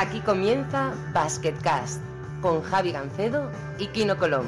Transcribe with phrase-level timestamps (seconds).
[0.00, 2.00] Aquí comienza Basketcast
[2.40, 3.50] con Javi Gancedo
[3.80, 4.46] y Kino Colón.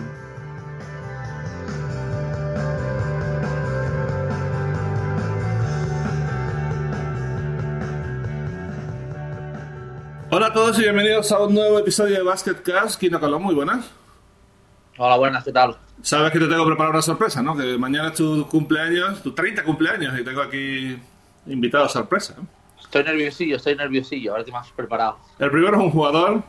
[10.31, 13.01] Hola a todos y bienvenidos a un nuevo episodio de Basketcast.
[13.01, 13.91] Kino Colón, muy buenas.
[14.99, 15.77] Hola, buenas, ¿qué tal?
[16.01, 17.57] Sabes que te tengo preparada una sorpresa, ¿no?
[17.57, 20.97] Que mañana es tu cumpleaños, tu 30 cumpleaños, y tengo aquí
[21.47, 22.37] invitado sorpresa.
[22.39, 22.60] ¿eh?
[22.81, 25.19] Estoy nerviosillo, estoy nerviosillo, a ver qué me has preparado.
[25.39, 26.43] El primero es un jugador,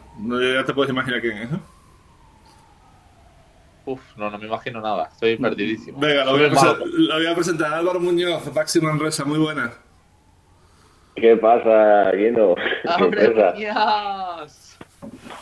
[0.56, 1.52] ya te puedes imaginar quién es.
[1.52, 1.60] ¿eh?
[3.86, 6.00] Uf, no, no me imagino nada, estoy perdidísimo.
[6.00, 7.74] Venga, lo voy, a lo voy presentar.
[7.74, 9.72] Álvaro Muñoz, Baxi Manresa, muy buenas.
[11.16, 12.56] ¿Qué pasa, Guindo?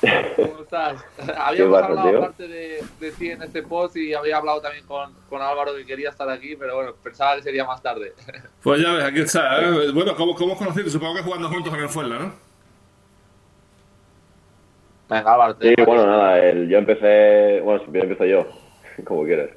[0.35, 1.03] ¿Cómo estás?
[1.15, 2.17] ¿Qué Habíamos pasa, hablado tío?
[2.19, 5.85] aparte de, de ti en este post y había hablado también con, con Álvaro que
[5.85, 8.13] quería estar aquí, pero bueno, pensaba que sería más tarde.
[8.63, 9.61] Pues ya ves, aquí está.
[9.61, 9.91] ¿eh?
[9.93, 10.89] Bueno, ¿cómo, ¿cómo os conocido?
[10.89, 12.33] Supongo que jugando juntos en el Fuenla, ¿no?
[15.09, 18.47] Venga, Álvaro, te Sí, bueno, nada, el- yo empecé, bueno, si empiezo yo,
[19.05, 19.49] como quieras.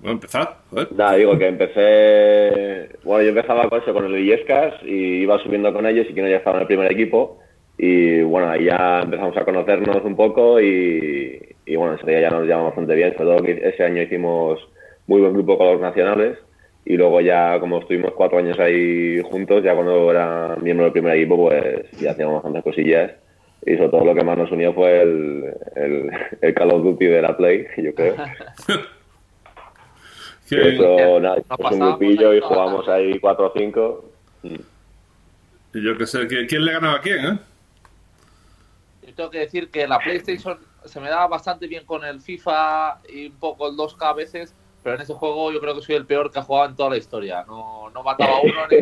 [0.00, 0.92] Bueno, empezar, joder.
[0.92, 5.72] Nada, digo que empecé, bueno, yo empezaba con eso, con el Illescas y iba subiendo
[5.72, 7.38] con ellos y que no ya estaba en el primer equipo
[7.84, 12.30] y bueno, ahí ya empezamos a conocernos un poco y, y bueno, ese día ya
[12.30, 14.60] nos llevamos bastante bien, sobre todo que ese año hicimos
[15.08, 16.38] muy buen grupo con los nacionales
[16.84, 21.16] y luego ya como estuvimos cuatro años ahí juntos, ya cuando era miembro del primer
[21.16, 23.10] equipo, pues ya hacíamos bastantes cosillas
[23.66, 26.10] y sobre todo lo que más nos unió fue el, el,
[26.40, 28.14] el Call of Duty de la Play, yo creo.
[30.48, 34.04] Que Eso, nada, un grupillo y jugamos ahí 4 o 5.
[35.72, 37.38] y yo qué sé, ¿quién, quién le ganaba a quién, eh?
[39.02, 43.00] Yo tengo que decir que la PlayStation se me daba bastante bien con el FIFA
[43.08, 45.96] y un poco el 2K a veces, pero en ese juego yo creo que soy
[45.96, 47.44] el peor que ha jugado en toda la historia.
[47.46, 48.76] No, no mataba a uno ni...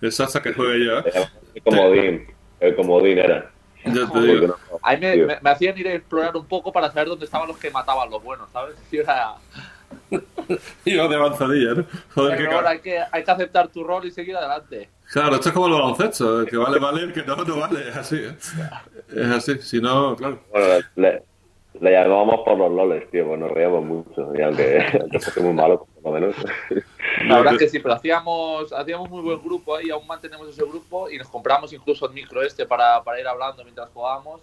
[0.06, 1.28] Eso hasta que juegue yo, ¿eh?
[1.54, 2.26] El comodín,
[2.60, 3.50] el comodín era.
[3.84, 4.46] Ya te Porque digo.
[4.48, 5.26] no- A mí me, tío.
[5.26, 8.10] me- me hacían ir a explorar un poco para saber dónde estaban los que mataban
[8.10, 8.76] los buenos, ¿sabes?
[8.90, 9.34] Y era...
[10.84, 11.84] Iba de avanzadilla, ¿no?
[12.14, 14.88] Joder, Pero ahora hay que, hay que aceptar tu rol y seguir adelante.
[15.12, 17.88] Claro, esto es como el baloncesto, el que vale, vale, el que no, no vale,
[17.88, 18.36] es así, ¿eh?
[19.08, 20.38] Es así, si no, claro.
[20.50, 21.22] Bueno, le,
[21.80, 24.34] le llamábamos por los loles, tío, pues nos reíamos mucho.
[24.34, 26.36] Y aunque, aunque fuese muy malo, por lo menos.
[27.26, 31.08] La verdad que sí, pero hacíamos, hacíamos muy buen grupo ahí, aún mantenemos ese grupo
[31.08, 34.42] y nos compramos incluso el micro este para, para ir hablando mientras jugábamos.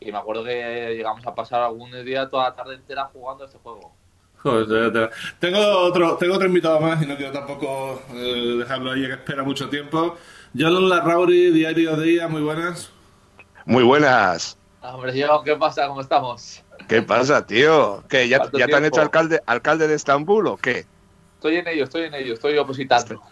[0.00, 3.58] Y me acuerdo que llegamos a pasar algún día toda la tarde entera jugando este
[3.58, 3.92] juego.
[4.44, 5.10] Joder,
[5.40, 9.42] tengo otro, tengo otro invitado más y no quiero tampoco eh, dejarlo ahí que espera
[9.42, 10.18] mucho tiempo.
[10.54, 12.90] John Larrauri, Diario de Día, muy buenas.
[13.64, 14.58] Muy buenas.
[14.82, 15.88] Hombre, yo, ¿qué pasa?
[15.88, 16.62] ¿Cómo estamos?
[16.86, 18.04] ¿Qué pasa, tío?
[18.06, 20.84] ¿Qué, ya, ¿Cuánto ya te han hecho alcalde, alcalde de Estambul o qué?
[21.36, 23.22] Estoy en ello, estoy en ello, estoy opositando.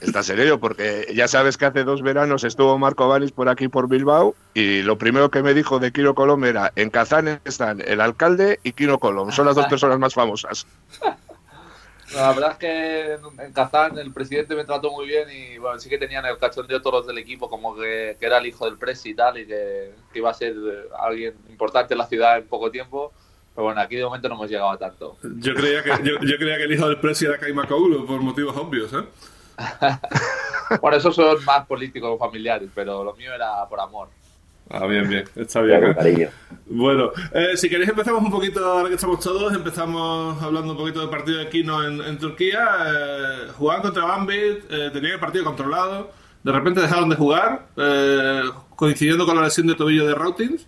[0.00, 0.58] ¿Estás en ello?
[0.60, 4.82] Porque ya sabes que hace dos veranos estuvo Marco Vanis por aquí por Bilbao y
[4.82, 8.72] lo primero que me dijo de Kino Colom era en Kazán están el alcalde y
[8.72, 10.66] Kino Colom, son las dos personas más famosas.
[12.14, 13.12] La verdad es que
[13.44, 16.82] en- Kazán el presidente me trató muy bien y bueno, sí que tenían el cachondeo
[16.82, 19.46] todos los del equipo, como que, que era el hijo del presi y tal, y
[19.46, 23.12] que, que iba a ser eh, alguien importante en la ciudad en poco tiempo.
[23.54, 25.18] Pero bueno, aquí de momento no hemos llegado a tanto.
[25.22, 28.20] Yo creía que, yo, yo creía que el hijo del presi era Kaima Koulu por
[28.20, 29.04] motivos obvios, ¿eh?
[30.80, 34.08] Bueno, esos son más políticos o familiares, pero lo mío era por amor.
[34.68, 35.80] Ah, bien, bien, está bien.
[35.80, 35.94] con ¿eh?
[35.96, 36.28] cariño.
[36.66, 41.00] Bueno, eh, si queréis empezamos un poquito, ahora que estamos todos, empezamos hablando un poquito
[41.00, 42.68] del partido de Kino en, en Turquía.
[42.86, 46.12] Eh, jugaban contra Bambit, eh, tenían el partido controlado,
[46.44, 48.42] de repente dejaron de jugar, eh,
[48.76, 50.66] coincidiendo con la lesión de tobillo de Routins.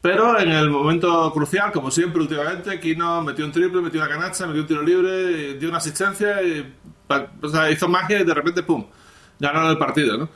[0.00, 4.46] Pero en el momento crucial, como siempre últimamente, Kino metió un triple, metió una canasta,
[4.46, 6.72] metió un tiro libre, dio una asistencia y
[7.42, 8.86] o sea, hizo magia y de repente, ¡pum!,
[9.38, 10.28] ganaron el partido, ¿no?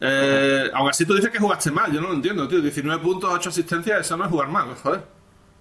[0.00, 2.60] Eh, aún así tú dices que jugaste mal, yo no lo entiendo, tío.
[2.60, 5.02] 19 puntos, 8 asistencias, eso no es jugar mal, joder.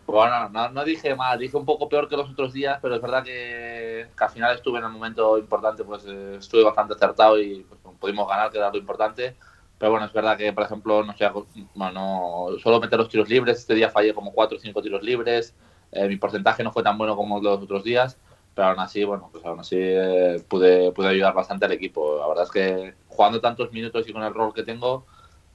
[0.08, 3.02] Bueno, no, no dije mal, dije un poco peor que los otros días, pero es
[3.02, 7.40] verdad que, que al final estuve en el momento importante, pues eh, estuve bastante acertado
[7.40, 9.36] y pues, pudimos ganar, que era lo importante.
[9.78, 11.30] Pero bueno, es verdad que, por ejemplo, no sé,
[11.76, 15.56] bueno, solo meter los tiros libres, este día fallé como 4 o 5 tiros libres,
[15.92, 18.18] eh, mi porcentaje no fue tan bueno como los otros días,
[18.54, 22.18] pero aún así, bueno, pues aún así eh, pude, pude ayudar bastante al equipo.
[22.20, 25.06] La verdad es que jugando tantos minutos y con el rol que tengo,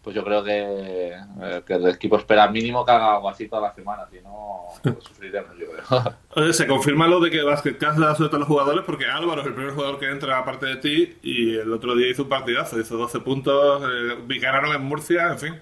[0.07, 3.63] pues yo creo que, eh, que el equipo espera mínimo que haga algo así toda
[3.63, 6.53] la semana, si no, pues sufriremos, yo creo.
[6.53, 9.49] Se confirma lo de que Basketcast le da suerte a los jugadores porque Álvaro es
[9.49, 12.79] el primer jugador que entra aparte de ti y el otro día hizo un partidazo,
[12.79, 15.61] hizo 12 puntos, eh, ganaron en Murcia, en fin.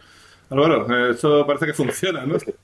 [0.50, 2.36] Álvaro, eh, esto parece que funciona, ¿no?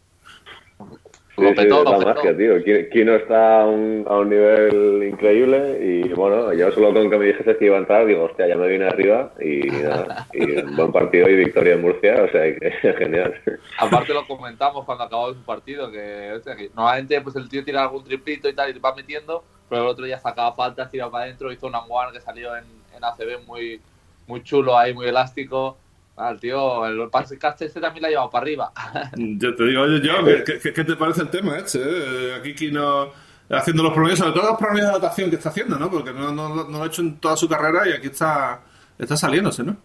[1.40, 2.54] Sí, sí, la magia, tío.
[2.90, 7.26] Kino está a un, a un nivel increíble y bueno, yo solo con que me
[7.26, 10.76] dijese que iba a entrar, digo, hostia, ya me vine arriba y nada, y un
[10.76, 13.34] buen partido y victoria en Murcia, o sea, que genial.
[13.78, 17.64] Aparte lo comentamos cuando acabó su partido, que, o sea, que normalmente pues el tío
[17.64, 20.90] tira algún triplito y tal y te va metiendo, pero el otro día sacaba faltas,
[20.90, 22.64] tiraba para adentro, hizo un one que salió en,
[22.94, 23.80] en ACB muy,
[24.26, 25.76] muy chulo ahí, muy elástico.
[26.16, 28.72] Ah, el tío, el pase este también la ha llevado para arriba.
[29.16, 31.80] Yo te digo, oye, yo, ¿qué, qué, qué te parece el tema este?
[31.82, 32.34] Eh?
[32.34, 33.10] Aquí Kino
[33.50, 35.90] haciendo los promedios, sobre todo los promedios de adaptación que está haciendo, ¿no?
[35.90, 38.60] Porque no, no, no, lo ha hecho en toda su carrera y aquí está,
[38.98, 39.76] está saliéndose, ¿no?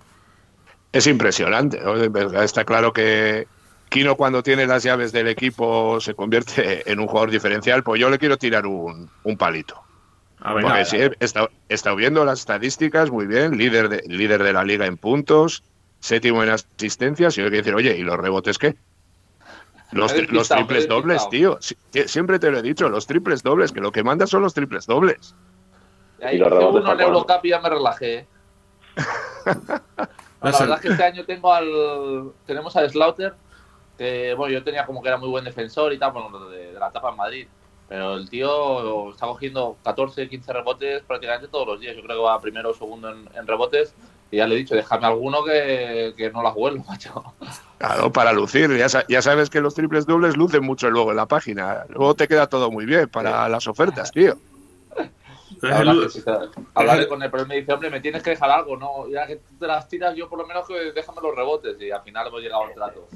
[0.91, 1.81] Es impresionante.
[2.41, 3.47] Está claro que
[3.89, 7.83] Kino cuando tiene las llaves del equipo se convierte en un jugador diferencial.
[7.83, 9.81] Pues yo le quiero tirar un, un palito.
[10.39, 14.03] A ver, Porque sí, he estado, he estado viendo las estadísticas muy bien, líder de,
[14.07, 15.63] líder de la liga en puntos,
[16.05, 18.75] séptimo en asistencias, y yo quiero decir, oye, ¿y los rebotes qué?
[19.91, 21.57] Los, tri los triples dobles, tío.
[22.05, 24.85] Siempre te lo he dicho, los triples dobles, que lo que manda son los triples
[24.85, 25.33] dobles.
[26.19, 28.27] Y ahí y uno en Eurocup y ya me relajé.
[29.45, 33.33] la verdad es que este año tengo al, tenemos al Slaughter,
[33.97, 36.79] que bueno, yo tenía como que era muy buen defensor y tal, bueno, de, de
[36.79, 37.47] la etapa en Madrid.
[37.89, 41.95] Pero el tío está cogiendo 14, 15 rebotes prácticamente todos los días.
[41.95, 43.95] Yo creo que va primero o segundo en, en rebotes
[44.31, 47.33] y ya le he dicho, déjame alguno que, que no las vuelvo, macho.
[47.77, 48.75] Claro, para lucir.
[48.77, 51.85] Ya, ya, sabes que los triples dobles lucen mucho luego en la página.
[51.89, 54.37] Luego te queda todo muy bien para las ofertas, tío.
[56.73, 59.07] Hablaré con él, pero él me dice, hombre, me tienes que dejar algo, ¿no?
[59.09, 61.79] Ya que te las tiras, yo por lo menos que déjame los rebotes.
[61.79, 63.07] Y al final hemos llegado al trato.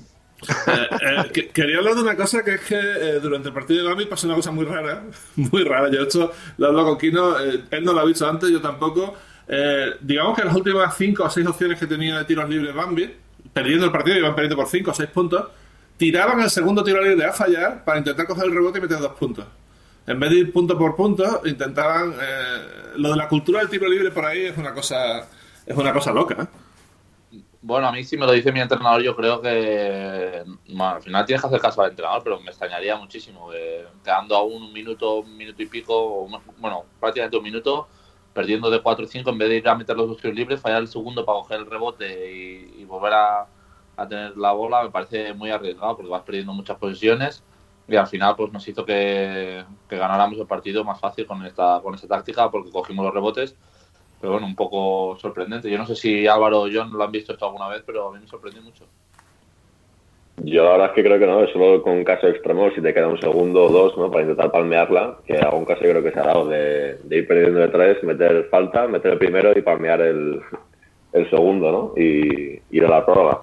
[0.67, 3.89] Eh, eh, quería hablar de una cosa que es que eh, durante el partido de
[3.89, 5.03] Gami pasó una cosa muy rara,
[5.35, 5.89] muy rara.
[5.89, 9.15] Yo hecho lo hablo con Kino, eh, él no lo ha visto antes, yo tampoco.
[9.51, 13.11] Eh, digamos que las últimas 5 o 6 opciones que tenía de tiros libres Bambi,
[13.51, 15.47] perdiendo el partido, iban perdiendo por 5 o 6 puntos,
[15.99, 19.13] tiraban el segundo tiro libre a fallar para intentar coger el rebote y meter dos
[19.13, 19.45] puntos.
[20.07, 22.13] En vez de ir punto por punto, intentaban.
[22.13, 25.27] Eh, lo de la cultura del tiro libre por ahí es una cosa,
[25.65, 26.43] es una cosa loca.
[26.43, 27.39] ¿eh?
[27.61, 31.25] Bueno, a mí si me lo dice mi entrenador, yo creo que bueno, al final
[31.25, 33.51] tienes que hacer caso al entrenador, pero me extrañaría muchísimo.
[33.53, 37.89] Eh, quedando a un minuto, un minuto y pico, bueno, prácticamente un minuto,
[38.39, 40.61] perdiendo de 4 y 5, en vez de ir a meter los dos tiros libres,
[40.61, 43.47] fallar el segundo para coger el rebote y, volver a,
[44.07, 47.43] tener la bola, me parece muy arriesgado porque vas perdiendo muchas posiciones
[47.85, 51.81] y al final pues nos hizo que, que ganáramos el partido más fácil con esta,
[51.83, 53.57] con esta táctica porque cogimos los rebotes.
[54.21, 55.69] Pero bueno, un poco sorprendente.
[55.69, 58.13] Yo no sé si Álvaro o John lo han visto esto alguna vez, pero a
[58.13, 58.85] mí me sorprendió mucho.
[60.43, 62.81] Yo la verdad es que creo que no, es solo con un caso extremo, si
[62.81, 64.09] te queda un segundo o dos, ¿no?
[64.09, 67.59] Para intentar palmearla, que algún caso creo que se ha dado de, de, ir perdiendo
[67.59, 70.39] de tres, meter falta, meter el primero y palmear el,
[71.13, 71.93] el segundo, ¿no?
[72.01, 73.41] Y ir a la prórroga.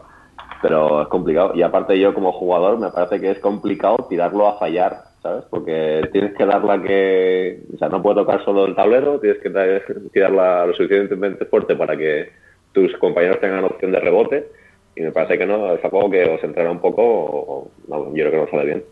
[0.62, 1.52] Pero es complicado.
[1.54, 5.44] Y aparte yo como jugador me parece que es complicado tirarlo a fallar, ¿sabes?
[5.50, 7.60] Porque tienes que darla que...
[7.74, 9.50] O sea, no puede tocar solo el tablero, tienes que
[10.12, 12.30] tirarla lo suficientemente fuerte para que
[12.72, 14.46] tus compañeros tengan opción de rebote
[14.96, 18.30] y me parece que no, es algo que os entrena un poco, o, yo creo
[18.30, 18.84] que no sale bien.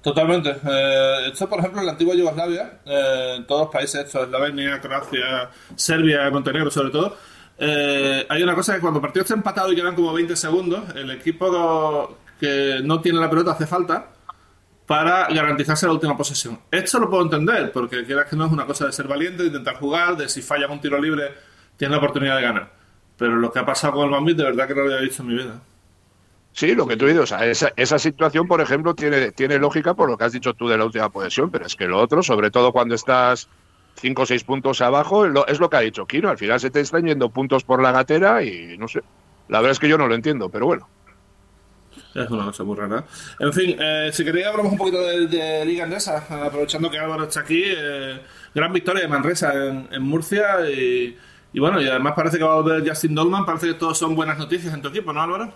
[0.00, 0.50] Totalmente.
[0.50, 4.80] Eh, esto, por ejemplo, en la antigua Yugoslavia, eh, en todos los países, esto, Eslovenia,
[4.80, 7.16] Croacia, Serbia, Montenegro sobre todo,
[7.58, 10.84] eh, hay una cosa que cuando el partido está empatado y quedan como 20 segundos,
[10.94, 14.06] el equipo que no tiene la pelota hace falta
[14.86, 16.60] para garantizarse la última posesión.
[16.70, 19.48] Esto lo puedo entender, porque quieras que no es una cosa de ser valiente, de
[19.48, 21.34] intentar jugar, de si falla un tiro libre,
[21.76, 22.77] tienes la oportunidad de ganar.
[23.18, 25.22] Pero lo que ha pasado con el Bambit, de verdad que no lo había visto
[25.22, 25.60] en mi vida.
[26.52, 29.94] Sí, lo que tú dices, o sea, esa, esa, situación, por ejemplo, tiene, tiene lógica
[29.94, 32.22] por lo que has dicho tú de la última posesión, pero es que lo otro,
[32.22, 33.48] sobre todo cuando estás
[33.94, 36.80] cinco o seis puntos abajo, es lo que ha dicho Kino, al final se te
[36.80, 39.02] están yendo puntos por la gatera y no sé,
[39.48, 40.88] la verdad es que yo no lo entiendo, pero bueno.
[42.14, 43.04] Es una cosa muy rara.
[43.38, 47.24] En fin, eh, si queréis hablamos un poquito de, de Liga Andesa, aprovechando que Álvaro
[47.24, 47.62] está aquí.
[47.64, 48.20] Eh,
[48.54, 51.16] gran victoria de Manresa en, en Murcia y
[51.52, 54.14] y bueno, y además parece que va a volver Justin Dolman, parece que todos son
[54.14, 55.52] buenas noticias en tu equipo, ¿no, Álvaro?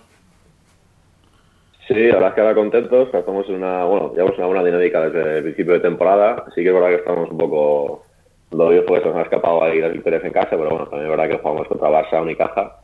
[1.88, 5.08] Sí, la verdad es que ahora contentos, estamos en una, bueno, llevamos una buena dinámica
[5.08, 6.44] desde el principio de temporada.
[6.54, 8.04] Sí que es verdad que estamos un poco
[8.50, 11.16] doloridos porque se nos ha escapado ahí las victorias en casa, pero bueno, también es
[11.16, 12.76] verdad que jugamos contra Barça, Unicaja.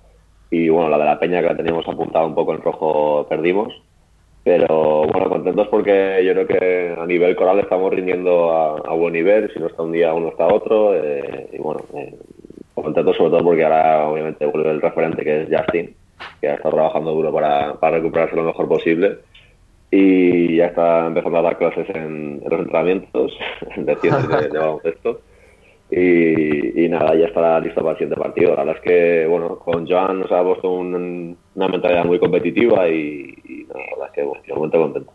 [0.50, 3.72] Y bueno, la de la Peña que la teníamos apuntada un poco en rojo perdimos.
[4.44, 9.12] Pero bueno, contentos porque yo creo que a nivel coral estamos rindiendo a, a buen
[9.12, 10.94] nivel, si no está un día uno está otro.
[10.94, 12.16] Eh, y bueno, eh,
[12.84, 15.94] contentos sobre todo porque ahora obviamente vuelve el referente que es Justin,
[16.40, 19.18] que ha estado trabajando duro para, para recuperarse lo mejor posible
[19.90, 23.32] y ya está empezando a dar clases en, en los entrenamientos
[23.76, 25.20] de de, de baloncesto.
[25.90, 28.50] Y, y, nada, ya estará listo para el siguiente partido.
[28.50, 32.86] La verdad es que, bueno, con Joan nos ha puesto un, una mentalidad muy competitiva
[32.88, 35.14] y, y nada, la verdad es que, bueno, de momento contentos.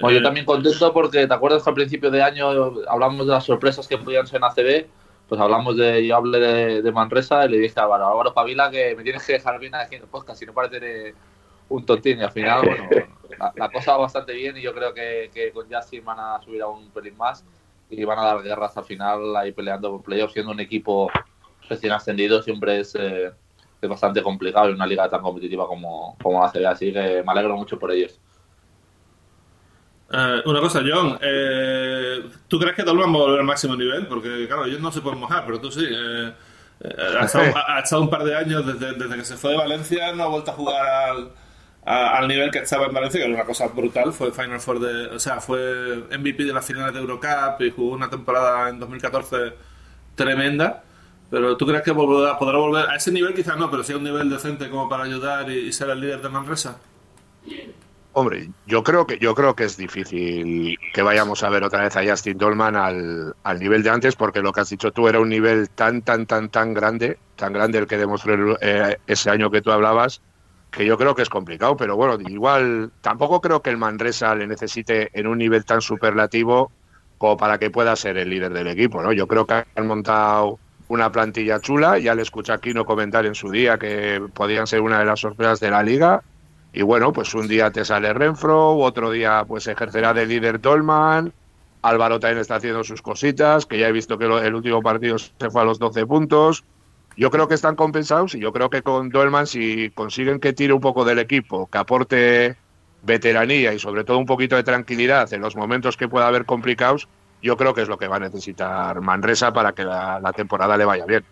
[0.00, 2.48] Bueno, yo Eh, también contento porque te acuerdas que al principio de año
[2.88, 4.86] hablamos de las sorpresas que podían ser en ACB.
[5.28, 8.94] Pues hablamos de, yo hablé de, Manresa y le dije a Álvaro, Álvaro Pavila que
[8.96, 11.14] me tienes que dejar bien el podcast, si no parece
[11.68, 12.18] un tontín.
[12.18, 12.88] Y al final, bueno,
[13.56, 16.62] la, cosa va bastante bien y yo creo que, que con Justin van a subir
[16.62, 17.44] a un pelín más
[17.90, 21.10] y van a dar guerra hasta el final ahí peleando por playoffs, siendo un equipo
[21.68, 23.30] recién ascendido siempre es, eh,
[23.80, 27.32] es bastante complicado en una liga tan competitiva como, como la CB, así que me
[27.32, 28.20] alegro mucho por ellos.
[30.10, 34.06] Eh, una cosa, John, eh, ¿tú crees que Dolman va a volver al máximo nivel?
[34.06, 35.84] Porque, claro, ellos no se pueden mojar, pero tú sí.
[35.84, 36.32] Eh,
[36.80, 39.58] eh, ha, estado, ha- estado un par de años desde, desde que se fue de
[39.58, 41.30] Valencia, no ha vuelto a jugar al,
[41.84, 44.12] a- al nivel que estaba en Valencia, que era una cosa brutal.
[44.14, 45.06] Fue Final Four de.
[45.14, 49.54] O sea, fue MVP de las finales de Eurocup y jugó una temporada en 2014
[50.14, 50.84] tremenda.
[51.30, 53.34] Pero ¿tú crees que volverá- podrá volver a ese nivel?
[53.34, 56.00] Quizás no, pero sí a un nivel decente como para ayudar y, y ser el
[56.00, 56.78] líder de Manresa.
[58.18, 61.96] Hombre, yo creo que yo creo que es difícil que vayamos a ver otra vez
[61.96, 65.20] a Justin Dolman al, al nivel de antes, porque lo que has dicho tú era
[65.20, 69.52] un nivel tan, tan, tan, tan grande, tan grande el que demostró eh, ese año
[69.52, 70.20] que tú hablabas,
[70.72, 71.76] que yo creo que es complicado.
[71.76, 76.72] Pero bueno, igual tampoco creo que el Manresa le necesite en un nivel tan superlativo
[77.18, 79.12] como para que pueda ser el líder del equipo, ¿no?
[79.12, 80.58] Yo creo que han montado
[80.88, 84.80] una plantilla chula, ya le escuché a Kino comentar en su día que podían ser
[84.80, 86.20] una de las sorpresas de la liga.
[86.72, 91.32] Y bueno, pues un día te sale Renfro, otro día pues ejercerá de líder Dolman.
[91.82, 95.50] Álvaro también está haciendo sus cositas, que ya he visto que el último partido se
[95.50, 96.64] fue a los 12 puntos.
[97.16, 100.72] Yo creo que están compensados y yo creo que con Dolman, si consiguen que tire
[100.72, 102.56] un poco del equipo, que aporte
[103.02, 107.08] veteranía y sobre todo un poquito de tranquilidad en los momentos que pueda haber complicados,
[107.42, 110.76] yo creo que es lo que va a necesitar Manresa para que la, la temporada
[110.76, 111.24] le vaya bien.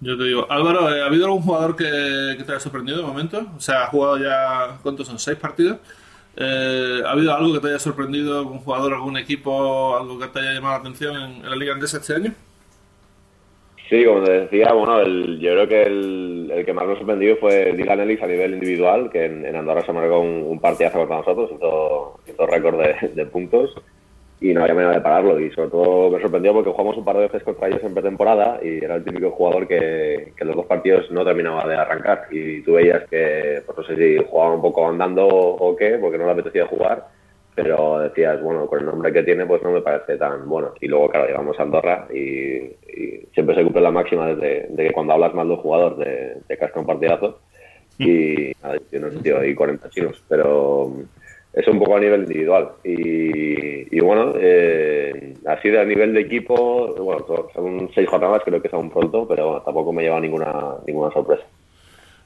[0.00, 3.46] Yo te digo, Álvaro, ¿eh, ¿ha habido algún jugador que, te haya sorprendido de momento?
[3.56, 5.18] O sea, ha jugado ya, ¿cuántos son?
[5.18, 5.78] ¿Seis partidos?
[6.36, 10.40] Eh, ¿Ha habido algo que te haya sorprendido, algún jugador, algún equipo, algo que te
[10.40, 12.34] haya llamado la atención en, la Liga Andesa este año?
[13.88, 15.02] Sí, como te decía, bueno,
[15.38, 19.24] yo creo que el, que más nos sorprendió fue Dylan Ellis a nivel individual, que
[19.24, 23.70] en, Andorra se marcó un, un partidazo contra nosotros, hizo, hizo récord de puntos
[24.40, 25.40] y no había manera de pararlo.
[25.40, 28.60] Y sobre todo me sorprendió porque jugamos un par de veces contra ellos en pretemporada
[28.62, 32.26] y era el típico jugador que, que en los dos partidos no terminaba de arrancar.
[32.30, 36.18] Y tú veías que, pues no sé si jugaba un poco andando o qué, porque
[36.18, 37.06] no le apetecía jugar,
[37.54, 40.74] pero decías, bueno, con el nombre que tiene, pues no me parece tan bueno.
[40.80, 44.86] Y luego, claro, llegamos a Andorra y, y siempre se cumple la máxima de, de
[44.86, 47.40] que cuando hablas mal de un jugador te, te casca un partidazo.
[47.98, 50.92] Y nada, tiene un sentido ahí 40 chinos, pero
[51.56, 52.70] eso un poco a nivel individual.
[52.84, 58.60] Y, y bueno, eh, así de a nivel de equipo, bueno, son seis jornadas, creo
[58.62, 61.44] que es aún pronto, pero bueno, tampoco me lleva ninguna, ninguna sorpresa.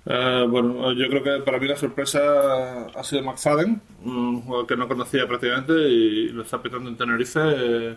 [0.07, 4.77] Eh, bueno, yo creo que para mí la sorpresa ha sido McFadden, un jugador que
[4.77, 7.41] no conocía prácticamente y lo está petando en Tenerife.
[7.43, 7.97] Eh,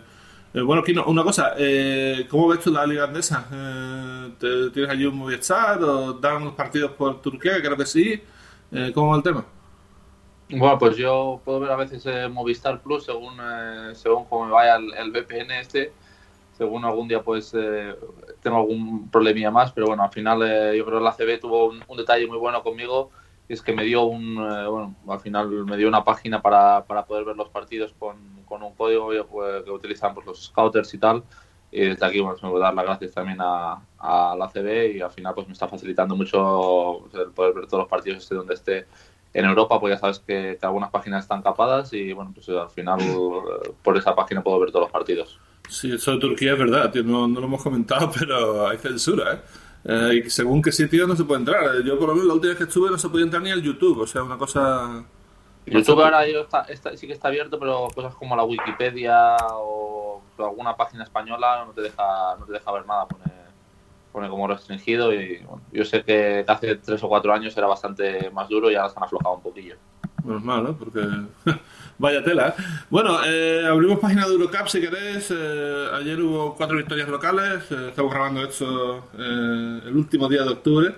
[0.54, 3.48] eh, bueno, Kino, una cosa, eh, ¿cómo ves tú la Liga Andesa?
[3.52, 7.60] Eh, ¿te- ¿Tienes allí un Movistar o dan los partidos por Turquía?
[7.62, 8.20] Creo que sí.
[8.92, 9.44] ¿Cómo va el tema?
[10.50, 14.52] Bueno, pues yo puedo ver a veces eh, Movistar Plus según eh, según cómo me
[14.52, 15.92] vaya el, VPN este.
[16.56, 17.96] Según algún día pues eh,
[18.40, 21.72] tengo algún problemilla más, pero bueno, al final eh, yo creo que la CB tuvo
[21.88, 23.10] un, detalle muy bueno conmigo
[23.48, 26.84] y es que me dio un, eh, bueno, al final me dio una página para,
[26.84, 30.92] para poder ver los partidos con, con un código pues, que utilizan pues, los scouters
[30.94, 31.24] y tal.
[31.72, 34.96] Y desde aquí bueno, me voy a dar las gracias también a, a la CB
[34.96, 38.22] y al final pues me está facilitando mucho pues, el poder ver todos los partidos
[38.22, 38.86] esté donde esté
[39.34, 42.70] en Europa, pues ya sabes que, que algunas páginas están capadas y bueno, pues al
[42.70, 45.38] final eh, por esa página puedo ver todos los partidos.
[45.68, 49.34] Sí, eso de Turquía es verdad, tío, no, no lo hemos comentado, pero hay censura,
[49.34, 49.40] ¿eh?
[49.86, 51.82] Eh, y según qué sitio no se puede entrar.
[51.82, 53.60] Yo por lo menos la última vez que estuve no se podía entrar ni al
[53.60, 55.04] YouTube, o sea, una cosa...
[55.66, 60.76] YouTube ahora está, está- sí que está abierto, pero cosas como la Wikipedia o alguna
[60.76, 63.24] página española no te deja, no te deja ver nada, pone,
[64.14, 68.30] pone como restringido y bueno, yo sé que hace tres o cuatro años era bastante
[68.30, 69.74] más duro y ahora se han aflojado un poquillo.
[70.22, 70.78] Menos mal, ¿no?
[70.78, 71.00] Porque
[71.98, 72.54] vaya tela.
[72.56, 72.62] ¿eh?
[72.88, 75.32] Bueno, eh, abrimos página de Eurocup si queréis.
[75.36, 77.64] Eh, ayer hubo cuatro victorias locales.
[77.72, 80.94] eh, estamos grabando esto eh, el último día de octubre.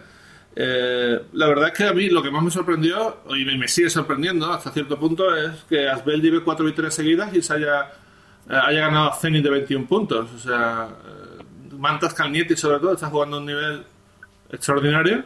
[0.55, 3.89] Eh, la verdad es que a mí lo que más me sorprendió, y me, sigue
[3.89, 7.93] sorprendiendo hasta cierto punto, es que Asbel lleve cuatro victorias seguidas y se haya,
[8.49, 10.29] haya ganado a Zenit de 21 puntos.
[10.35, 10.89] O sea,
[11.79, 13.85] Mantas Calnietti sobre todo está jugando a un nivel
[14.51, 15.25] extraordinario.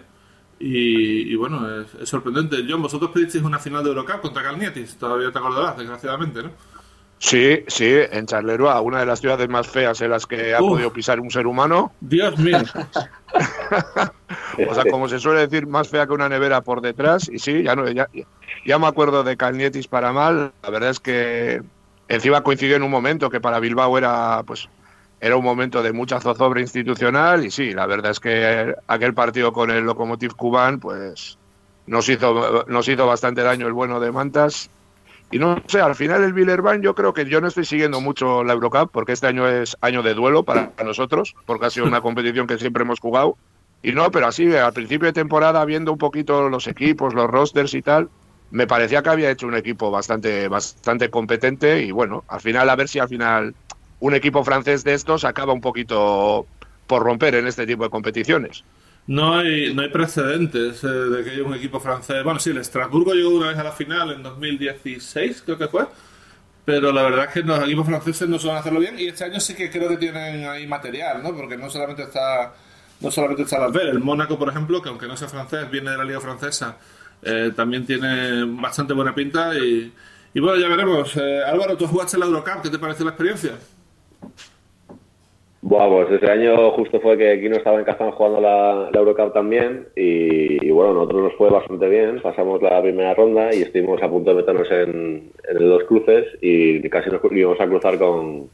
[0.59, 2.65] Y, y bueno, es, es sorprendente.
[2.69, 6.51] John, vosotros pedisteis una final de Eurocup contra Calnietis, todavía te acordarás, desgraciadamente, ¿no?
[7.19, 10.71] Sí, sí, en Charleroi, una de las ciudades más feas en las que ha Uf.
[10.71, 11.93] podido pisar un ser humano.
[12.01, 12.59] Dios mío.
[14.69, 17.29] O sea, como se suele decir, más fea que una nevera por detrás.
[17.33, 18.09] Y sí, ya, no, ya,
[18.67, 20.53] ya me acuerdo de Calnietis para mal.
[20.63, 21.63] La verdad es que
[22.09, 24.69] encima coincidió en un momento que para Bilbao era pues
[25.21, 29.53] era un momento de mucha zozobra institucional y sí, la verdad es que aquel partido
[29.53, 31.39] con el Lokomotiv Cubán pues
[31.87, 34.71] nos hizo, nos hizo bastante daño el bueno de Mantas.
[35.33, 38.43] Y no sé, al final el Villerban yo creo que yo no estoy siguiendo mucho
[38.43, 42.01] la Eurocup porque este año es año de duelo para nosotros, porque ha sido una
[42.01, 43.37] competición que siempre hemos jugado.
[43.83, 47.75] Y no, pero así, al principio de temporada, viendo un poquito los equipos, los rosters
[47.75, 48.09] y tal,
[48.51, 52.77] me parecía que había hecho un equipo bastante, bastante competente y bueno, al final a
[52.77, 53.55] ver si al final
[54.01, 56.47] un equipo francés de estos acaba un poquito
[56.87, 58.65] por romper en este tipo de competiciones.
[59.07, 62.23] No hay, no hay precedentes eh, de que haya un equipo francés.
[62.23, 65.87] Bueno, sí, el Estrasburgo llegó una vez a la final en 2016, creo que fue.
[66.65, 68.99] Pero la verdad es que los equipos franceses no suelen hacerlo bien.
[68.99, 71.35] Y este año sí que creo que tienen ahí material, ¿no?
[71.35, 72.55] Porque no solamente está
[73.01, 73.75] no solamente está las.
[73.77, 76.77] El Mónaco, por ejemplo, que aunque no sea francés, viene de la liga francesa,
[77.23, 79.55] eh, también tiene bastante buena pinta.
[79.57, 79.93] Y,
[80.35, 81.17] y bueno, ya veremos.
[81.17, 83.53] Eh, Álvaro, tú jugaste la Eurocup, ¿qué te pareció la experiencia?
[85.63, 89.89] Buah, pues ese año justo fue que Kino estaba en Kazán jugando la, Eurocup también
[89.95, 94.31] y, bueno, nosotros nos fue bastante bien, pasamos la primera ronda y estuvimos a punto
[94.31, 98.49] de meternos en, en los cruces y casi nos íbamos a cruzar con,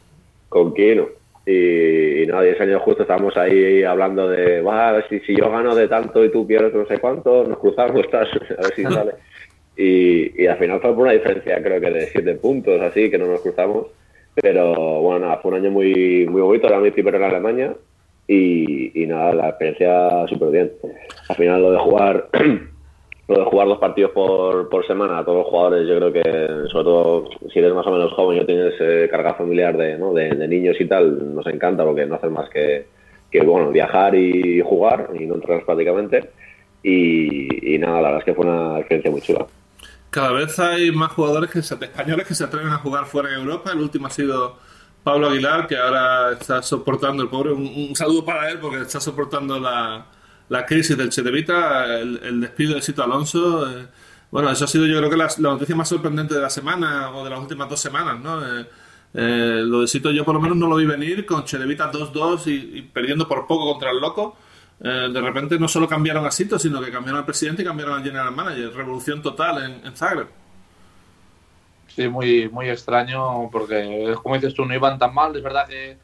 [0.48, 1.06] con Kino.
[1.46, 5.76] Y, nada, y ese año justo estábamos ahí hablando de, va, si, si yo gano
[5.76, 9.12] de tanto y tú pierdes no sé cuánto, nos cruzamos, a ver si sale.
[9.76, 13.16] Y, y al final fue por una diferencia creo que de siete puntos, así, que
[13.16, 13.86] no nos cruzamos.
[14.40, 17.74] Pero bueno, nada, fue un año muy, muy bonito, era mi primero en Alemania
[18.28, 20.72] y, nada, la experiencia súper bien.
[21.28, 22.28] Al final lo de jugar
[23.28, 26.68] lo de jugar dos partidos por, por semana a todos los jugadores, yo creo que
[26.70, 30.12] sobre todo si eres más o menos joven y tienes eh, carga familiar de, ¿no?
[30.12, 32.86] de, niños y tal, nos encanta porque no hacen más que,
[33.30, 36.28] que bueno, viajar y jugar y no entrenar prácticamente.
[36.82, 39.46] Y, y, nada, la verdad es que fue una experiencia muy chula
[40.16, 43.70] cada vez hay más jugadores que españoles que se atreven a jugar fuera de Europa.
[43.70, 44.58] El último ha sido
[45.04, 49.60] Pablo Aguilar, que ahora está soportando, el pobre, un, saludo para él porque está soportando
[49.60, 50.06] la,
[50.48, 53.70] la crisis del Chedevita, el, despido de Sito Alonso.
[53.70, 53.88] Eh,
[54.30, 57.22] bueno, eso ha sido yo creo que la, noticia más sorprendente de la semana o
[57.22, 58.40] de las últimas dos semanas, ¿no?
[58.42, 58.66] Eh,
[59.12, 62.46] eh, lo de Sito yo por lo menos no lo vi venir con Chedevita 2-2
[62.46, 64.38] y, y, perdiendo por poco contra el Loco.
[64.78, 67.98] Eh, de repente no solo cambiaron a Sito, sino que cambiaron al presidente y cambiaron
[67.98, 68.74] al general manager.
[68.74, 70.28] Revolución total en, Zagreb.
[71.88, 75.34] Sí, muy, muy extraño porque, como dices tú, no iban tan mal.
[75.34, 75.96] Es verdad que,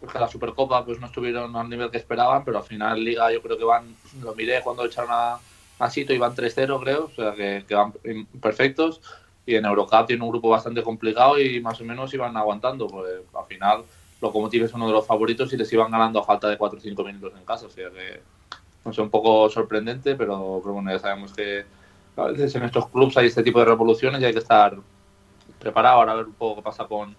[0.00, 3.40] pues, la Supercopa pues no estuvieron al nivel que esperaban, pero al final Liga yo
[3.40, 5.38] creo que van, lo miré cuando echaron a,
[5.78, 7.94] a Sito, iban 3-0 creo, o sea que, que van
[8.40, 9.00] perfectos.
[9.46, 13.22] Y en Eurocup tiene un grupo bastante complicado y más o menos iban aguantando, pues
[13.34, 13.84] al final
[14.20, 16.82] Locomotive es uno de los favoritos y les iban ganando a falta de 4 o
[16.82, 17.66] 5 minutos en casa.
[17.66, 18.20] O sea que
[18.84, 21.64] no sé, un poco sorprendente, pero, bueno, ya sabemos que
[22.16, 24.76] a veces en estos clubes hay este tipo de revoluciones y hay que estar
[25.58, 25.98] preparado.
[25.98, 27.14] Ahora a ver un poco qué pasa con,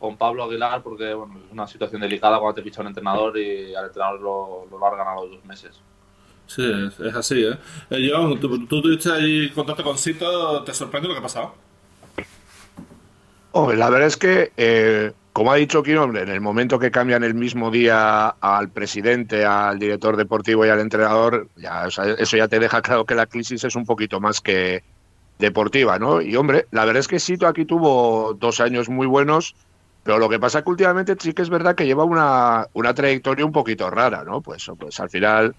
[0.00, 3.74] con Pablo Aguilar, porque bueno, es una situación delicada cuando te ficha un entrenador y
[3.74, 5.80] al entrenador lo, lo largan a los dos meses.
[6.46, 7.58] Sí, es, así, ¿eh?
[7.90, 11.54] eh John, tú, tú tuviste ahí contacto con Cito, ¿te sorprende lo que ha pasado?
[13.50, 17.22] Hombre, la verdad es que eh, como ha dicho Kino, en el momento que cambian
[17.22, 22.58] el mismo día al presidente, al director deportivo y al entrenador, ya, eso ya te
[22.58, 24.82] deja claro que la crisis es un poquito más que
[25.38, 26.22] deportiva, ¿no?
[26.22, 29.54] Y hombre, la verdad es que Sito aquí tuvo dos años muy buenos,
[30.04, 32.94] pero lo que pasa es que últimamente sí que es verdad que lleva una, una
[32.94, 34.40] trayectoria un poquito rara, ¿no?
[34.40, 35.54] Pues, pues al final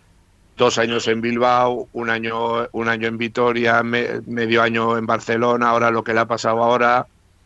[0.57, 5.91] dos años en Bilbao, un año, un año en Vitoria, medio año en Barcelona, ahora
[5.91, 7.05] lo que le ha pasado ahora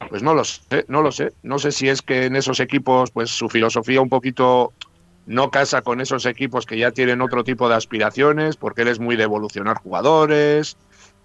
[0.09, 1.33] pues no lo sé, no lo sé.
[1.43, 4.73] No sé si es que en esos equipos, pues su filosofía un poquito
[5.25, 8.99] no casa con esos equipos que ya tienen otro tipo de aspiraciones, porque él es
[8.99, 10.77] muy de evolucionar jugadores,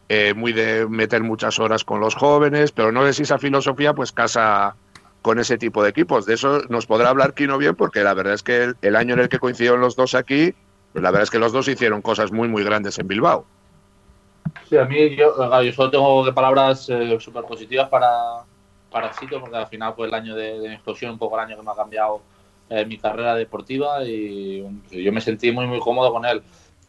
[0.09, 3.95] eh, muy de meter muchas horas con los jóvenes, pero no sé si esa filosofía
[3.95, 4.77] pues casa
[5.23, 6.27] con ese tipo de equipos.
[6.27, 9.21] De eso nos podrá hablar Kino bien, porque la verdad es que el, año en
[9.21, 10.55] el que coincidieron los dos aquí,
[10.93, 13.45] pues la verdad es que los dos hicieron cosas muy, muy grandes en Bilbao.
[14.69, 18.45] Sí, a mí yo, yo solo tengo palabras eh, súper positivas para,
[18.96, 21.70] parasito porque al final fue el año de, explosión, un poco el año que me
[21.70, 22.22] ha cambiado
[22.70, 26.42] eh, mi carrera deportiva y yo me sentí muy muy cómodo con él.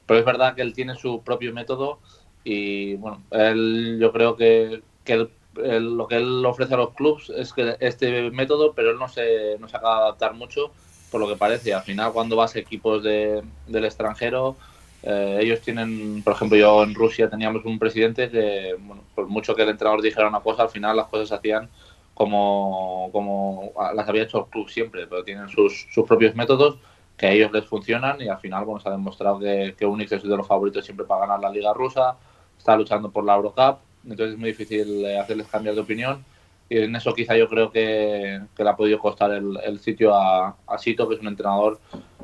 [0.06, 2.00] Pero es verdad que él tiene su propio método
[2.46, 7.52] y bueno, él yo creo que, que lo que él ofrece a los clubes es
[7.52, 10.72] que este método, pero él no se, no se acaba de adaptar mucho
[11.12, 11.74] por lo que parece.
[11.74, 14.56] Al final cuando vas a equipos de, del extranjero,
[15.04, 18.76] eh, ellos tienen, por ejemplo, yo en Rusia teníamos un presidente que,
[19.14, 21.70] por mucho que el entrenador dijera una cosa, al final las cosas se hacían
[22.18, 26.78] como, como las había hecho el club siempre, pero tienen sus, sus propios métodos
[27.16, 30.12] que a ellos les funcionan y al final bueno, se ha demostrado que, que Unix
[30.12, 32.18] es de los favoritos siempre para ganar la Liga Rusa,
[32.58, 36.26] está luchando por la Eurocup, entonces es muy difícil eh, hacerles cambiar de opinión
[36.70, 40.16] y en eso quizá yo creo que, que le ha podido costar el, el sitio
[40.16, 41.80] a, a, Sito, que es un entrenador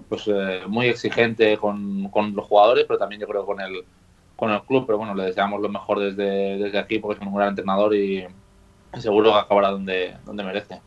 [0.10, 3.86] pues eh, muy exigente con, con, los jugadores, pero también yo creo con el,
[4.36, 7.36] con el club, pero bueno, le deseamos lo mejor desde, desde aquí porque es un
[7.36, 8.26] gran entrenador y
[9.02, 10.82] seguro acabará donde, donde merece.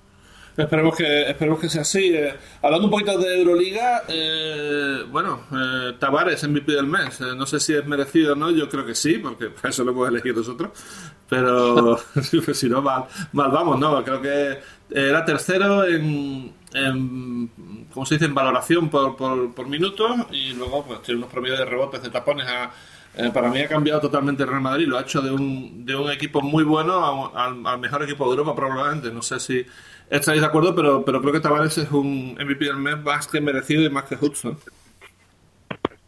[0.57, 2.15] Esperemos que, esperemos que sea así.
[2.15, 7.21] Eh, hablando un poquito de Euroliga, eh, bueno, eh, Tavares MVP del mes.
[7.21, 9.91] Eh, no sé si es merecido o no, yo creo que sí, porque eso lo
[9.93, 10.71] hemos elegido nosotros.
[11.29, 11.99] Pero
[12.45, 14.03] pues si no, mal, mal vamos, ¿no?
[14.03, 20.11] Creo que era tercero en, en ¿cómo se dice?, en valoración por, por, por minutos
[20.31, 22.71] y luego pues tiene unos promedios de rebotes, de tapones a
[23.17, 25.97] eh, para mí ha cambiado totalmente el Real Madrid, lo ha hecho de un, de
[25.97, 29.11] un equipo muy bueno al, mejor equipo de Europa probablemente.
[29.11, 29.65] No sé si
[30.11, 33.41] estáis de acuerdo, pero, pero creo que Tavares es un MVP del mes más que
[33.41, 34.57] merecido y más que justo.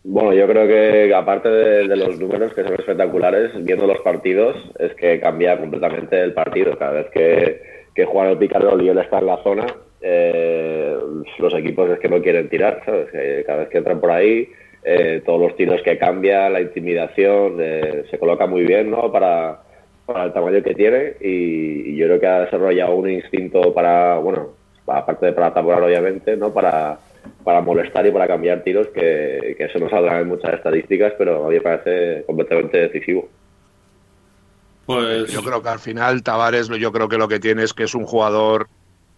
[0.05, 4.57] Bueno, yo creo que aparte de, de, los números que son espectaculares, viendo los partidos,
[4.79, 6.79] es que cambia completamente el partido.
[6.79, 7.63] Cada vez que,
[7.95, 9.67] que Juan el Picarol y él está en la zona,
[10.01, 10.97] eh,
[11.39, 13.09] los equipos es que no quieren tirar, ¿sabes?
[13.47, 14.49] Cada vez que entran por ahí,
[14.91, 19.13] eh, todos los tiros que cambia, la intimidación, eh, se coloca muy bien ¿no?
[19.13, 19.61] para,
[20.07, 24.17] para el tamaño que tiene y, y, yo creo que ha desarrollado un instinto para,
[24.17, 24.49] bueno,
[24.87, 26.55] aparte de para taponar obviamente, ¿no?
[26.55, 26.99] para,
[27.45, 31.45] para molestar y para cambiar tiros que, que eso no saldrá en muchas estadísticas, pero
[31.45, 33.29] a mí me parece completamente decisivo.
[34.87, 37.85] Pues yo creo que al final Tavares, yo creo que lo que tiene es que
[37.85, 38.69] es un jugador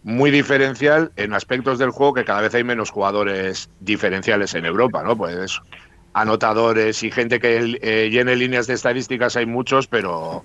[0.03, 5.03] muy diferencial en aspectos del juego que cada vez hay menos jugadores diferenciales en Europa,
[5.03, 5.15] ¿no?
[5.15, 5.61] Pues
[6.13, 10.43] anotadores y gente que eh, llene líneas de estadísticas hay muchos, pero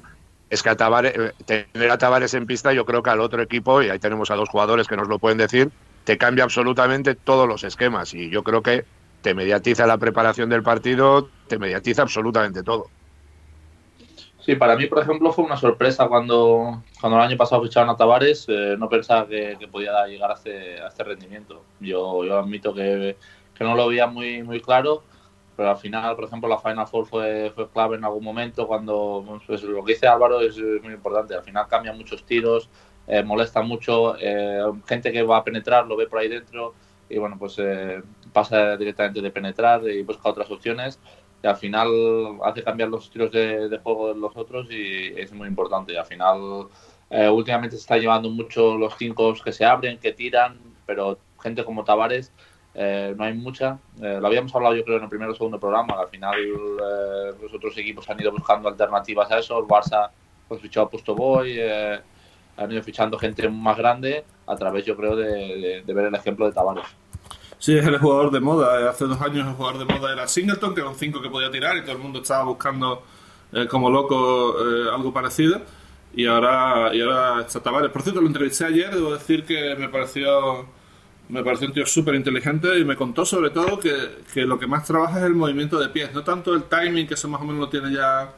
[0.51, 3.83] es que a eh, tener a Tavares en pista yo creo que al otro equipo,
[3.83, 5.71] y ahí tenemos a dos jugadores que nos lo pueden decir,
[6.05, 8.85] te cambia absolutamente todos los esquemas y yo creo que
[9.23, 12.89] te mediatiza la preparación del partido, te mediatiza absolutamente todo.
[14.47, 17.97] Sí, para mí, por ejemplo, fue una sorpresa cuando, cuando el año pasado ficharon a
[17.97, 18.47] Tavares.
[18.49, 21.65] Eh, no pensaba que, podía llegar a este, a este rendimiento.
[21.81, 23.17] Yo, yo admito que,
[23.57, 25.03] que, no lo veía muy, muy claro,
[25.57, 28.69] pero al final, por ejemplo, la Final Four fue, fue clave en algún momento.
[28.69, 31.35] Cuando pues, lo que dice Álvaro es, muy importante.
[31.35, 32.71] Al final cambia muchos tiros,
[33.09, 34.17] eh, molesta mucho.
[34.21, 36.73] Eh, gente que va a penetrar lo ve por ahí dentro
[37.09, 38.01] y bueno, pues eh,
[38.33, 41.01] pasa directamente de penetrar y busca otras opciones
[41.41, 41.89] que al final
[42.45, 45.93] hace cambiar los estilos de, juego de los otros y es muy importante.
[45.93, 46.69] Y al final,
[47.11, 51.65] eh, últimamente se está llevando mucho los cinco que se abren, que tiran, pero gente
[51.65, 52.33] como Tavares
[52.79, 53.79] eh, no hay mucha.
[54.03, 57.33] Eh, lo habíamos hablado yo creo en el primer o segundo programa, al final eh,
[57.41, 60.11] los otros equipos han ido buscando alternativas a eso, el Barça
[60.47, 65.17] pues fichó a Pusto Boy, han ido fichando gente más grande a través yo creo
[65.17, 66.87] de, de ver el ejemplo de Tavares.
[67.59, 68.89] Sí, es el jugador de moda.
[68.89, 71.51] Hace dos años el jugador de moda era Singleton, que era un 5 que podía
[71.51, 73.03] tirar y todo el mundo estaba buscando
[73.53, 75.63] eh, como loco eh, algo parecido.
[76.15, 77.91] Y ahora, y ahora está Tavares.
[77.91, 80.67] Por cierto, lo entrevisté ayer, debo decir que me pareció,
[81.29, 84.67] me pareció un tío súper inteligente y me contó sobre todo que, que, lo que
[84.67, 87.45] más trabaja es el movimiento de pies, no tanto el timing, que eso más o
[87.45, 88.33] menos lo tiene ya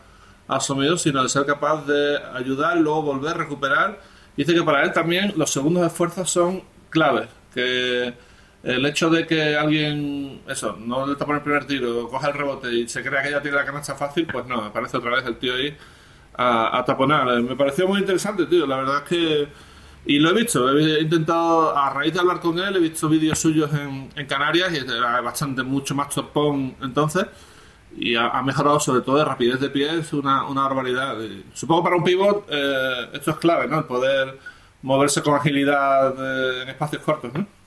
[0.49, 4.01] asumido, sino de ser capaz de ayudar, luego volver, recuperar.
[4.37, 8.15] Dice que para él también los segundos esfuerzos son claves, que
[8.63, 12.73] el hecho de que alguien, eso, no le tapa el primer tiro, coja el rebote
[12.73, 15.25] y se crea que ya tiene la canasta fácil, pues no, me parece otra vez
[15.27, 15.77] el tío ahí
[16.35, 17.41] a, taponar.
[17.43, 19.49] Me pareció muy interesante, tío, la verdad es que...
[20.07, 23.39] Y lo he visto, he intentado, a raíz de hablar con él, he visto vídeos
[23.39, 27.27] suyos en, Canarias y era bastante, mucho más topón entonces.
[27.97, 31.21] Y ha, mejorado sobre todo de rapidez de pies, una, una barbaridad.
[31.21, 33.79] Y supongo para un pivot eh, esto es clave, ¿no?
[33.79, 34.39] El poder
[34.83, 37.58] moverse con agilidad eh, en espacios cortos, ¿no?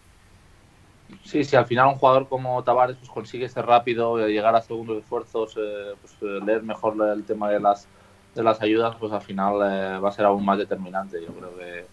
[1.23, 4.97] Sí, sí, al final un jugador como Tavares pues, consigue ser rápido, llegar a segundos
[4.97, 7.87] esfuerzos, eh, pues, leer mejor el tema de las,
[8.35, 11.21] de las ayudas, pues al final eh, va a ser aún más determinante.
[11.21, 11.85] Yo creo que,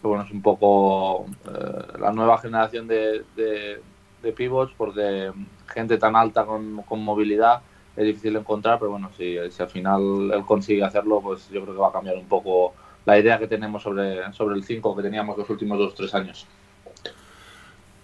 [0.00, 3.80] que bueno, es un poco eh, la nueva generación de, de,
[4.22, 5.32] de, pivots, porque
[5.66, 7.62] gente tan alta con, con, movilidad
[7.96, 11.74] es difícil encontrar, pero bueno, si, si al final él consigue hacerlo, pues yo creo
[11.74, 12.72] que va a cambiar un poco
[13.04, 16.46] la idea que tenemos sobre, sobre el 5 que teníamos los últimos 2-3 años.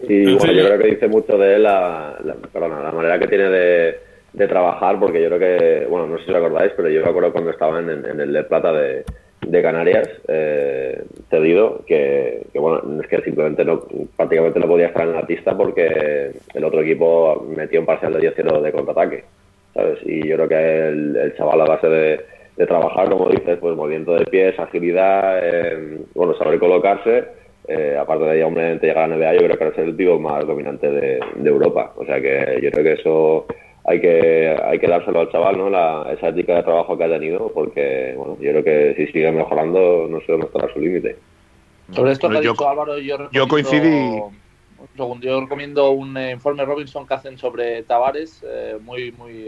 [0.00, 3.28] Y bueno, yo creo que dice mucho de él la, la, perdona, la manera que
[3.28, 3.98] tiene de,
[4.32, 7.08] de, trabajar, porque yo creo que, bueno, no sé si os acordáis, pero yo me
[7.08, 9.04] acuerdo cuando estaba en, en el de Plata de,
[9.46, 13.80] de Canarias, eh, cedido, que, que, bueno, es que simplemente no,
[14.16, 18.32] prácticamente no podía estar en la pista porque el otro equipo metió un parcial de
[18.34, 19.24] 10-0 de contraataque,
[19.72, 19.98] ¿sabes?
[20.04, 22.20] Y yo creo que el, el chaval a base de,
[22.56, 27.24] de, trabajar, como dices, pues movimiento de pies, agilidad, eh, bueno, saber colocarse,
[27.68, 30.18] eh, aparte de ya hombre llegar a la NBA, yo creo que es el pivo
[30.18, 31.92] más dominante de, Europa.
[31.96, 33.46] O sea que yo creo que eso
[33.84, 35.70] hay que hay que dárselo al chaval, ¿no?
[35.70, 39.32] La, esa ética de trabajo que ha tenido, porque bueno, yo creo que si sigue
[39.32, 41.16] mejorando, no sé dónde estará su límite.
[41.90, 44.20] Sobre esto que ha dicho Álvaro, yo, yo coincidí.
[44.98, 49.46] Un yo recomiendo un eh, informe Robinson que hacen sobre Tavares, eh, muy, muy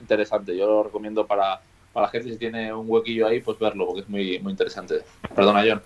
[0.00, 0.56] interesante.
[0.56, 1.60] Yo lo recomiendo para,
[1.92, 4.96] para la gente, si tiene un huequillo ahí, pues verlo, porque es muy, muy interesante.
[5.34, 5.82] Perdona, John.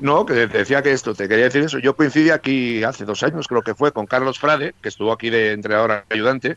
[0.00, 1.78] No, que decía que esto, te quería decir eso.
[1.78, 5.28] Yo coincidí aquí hace dos años, creo que fue, con Carlos Frade, que estuvo aquí
[5.28, 6.56] de entrenador ayudante,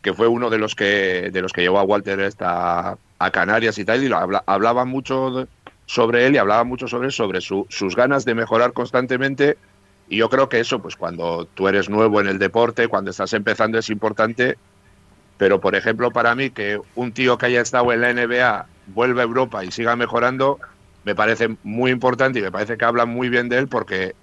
[0.00, 3.78] que fue uno de los que de los que llevó a Walter esta, a Canarias
[3.78, 5.48] y tal, y lo hablaba mucho
[5.86, 9.58] sobre él y hablaba mucho sobre sobre sus ganas de mejorar constantemente.
[10.08, 13.32] Y yo creo que eso, pues cuando tú eres nuevo en el deporte, cuando estás
[13.32, 14.56] empezando, es importante.
[15.36, 19.22] Pero, por ejemplo, para mí, que un tío que haya estado en la NBA vuelva
[19.22, 20.60] a Europa y siga mejorando,
[21.04, 24.14] me parece muy importante y me parece que hablan muy bien de él porque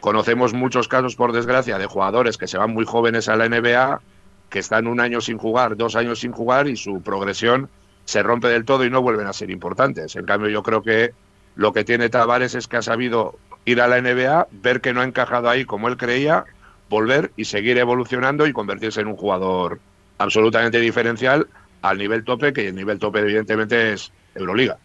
[0.00, 4.00] conocemos muchos casos, por desgracia, de jugadores que se van muy jóvenes a la NBA,
[4.48, 7.68] que están un año sin jugar, dos años sin jugar y su progresión
[8.04, 10.16] se rompe del todo y no vuelven a ser importantes.
[10.16, 11.12] En cambio, yo creo que
[11.54, 15.00] lo que tiene Tavares es que ha sabido ir a la NBA, ver que no
[15.00, 16.44] ha encajado ahí como él creía,
[16.88, 19.78] volver y seguir evolucionando y convertirse en un jugador
[20.18, 21.46] absolutamente diferencial
[21.82, 24.78] al nivel tope, que el nivel tope evidentemente es Euroliga.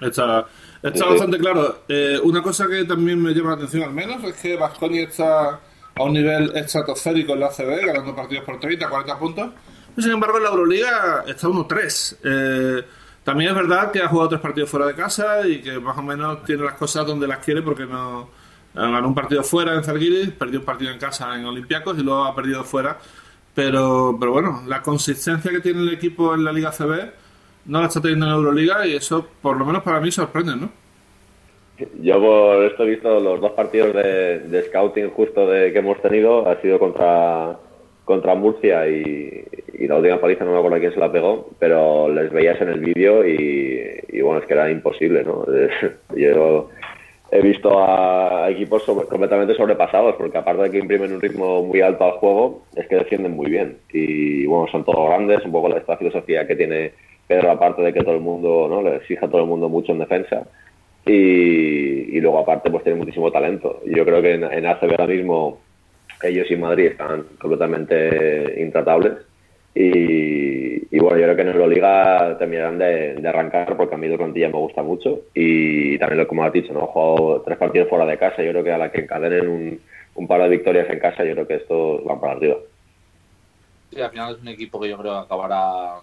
[0.00, 0.46] Está,
[0.82, 1.82] está bastante claro.
[1.88, 5.60] Eh, una cosa que también me llama la atención al menos es que Vasconi está
[5.94, 9.50] a un nivel estratosférico en la CB, ganando partidos por 30, 40 puntos.
[9.96, 12.16] sin embargo, en la Euroliga está 1-3.
[12.22, 12.84] Eh,
[13.24, 16.02] también es verdad que ha jugado tres partidos fuera de casa y que más o
[16.02, 18.28] menos tiene las cosas donde las quiere porque no
[18.72, 22.24] ganó un partido fuera en Zalgiris, perdió un partido en casa en Olympiacos y luego
[22.24, 22.98] ha perdido fuera.
[23.54, 27.10] Pero, pero bueno, la consistencia que tiene el equipo en la Liga CB
[27.66, 30.70] no la está teniendo en Euroliga y eso, por lo menos para mí, sorprende, ¿no?
[32.00, 36.48] Yo por esto he visto los dos partidos de, scouting justo de que hemos tenido,
[36.48, 37.58] ha sido contra,
[38.04, 39.44] contra Murcia y,
[39.80, 42.80] la última paliza no me acuerdo quién se la pegó, pero les veías en el
[42.80, 45.44] vídeo y, bueno, es que era imposible, ¿no?
[46.16, 46.70] Yo
[47.30, 52.04] he visto a equipos completamente sobrepasados, porque aparte de que imprimen un ritmo muy alto
[52.04, 53.76] al juego, es que defienden muy bien.
[53.92, 56.92] Y bueno, son todos grandes, un poco esta filosofía que tiene
[57.26, 58.82] pero aparte de que todo el mundo, ¿no?
[58.82, 60.46] Le exige a todo el mundo mucho en defensa.
[61.04, 63.80] Y, luego aparte pues tiene muchísimo talento.
[63.86, 65.60] Yo creo que en, en ahora mismo
[66.22, 69.12] ellos y Madrid están completamente intratables.
[69.78, 74.58] Y, bueno, yo creo que en Euroliga terminarán de, arrancar porque a mí plantilla me
[74.58, 75.20] gusta mucho.
[75.34, 76.84] Y también, como has dicho, ¿no?
[76.84, 78.42] he jugado tres partidos fuera de casa.
[78.42, 79.80] Yo creo que a la que encadenen un,
[80.14, 82.56] un par de victorias en casa, yo creo que estos van para arriba.
[83.90, 85.96] Sí, al final es un equipo que yo creo que acabará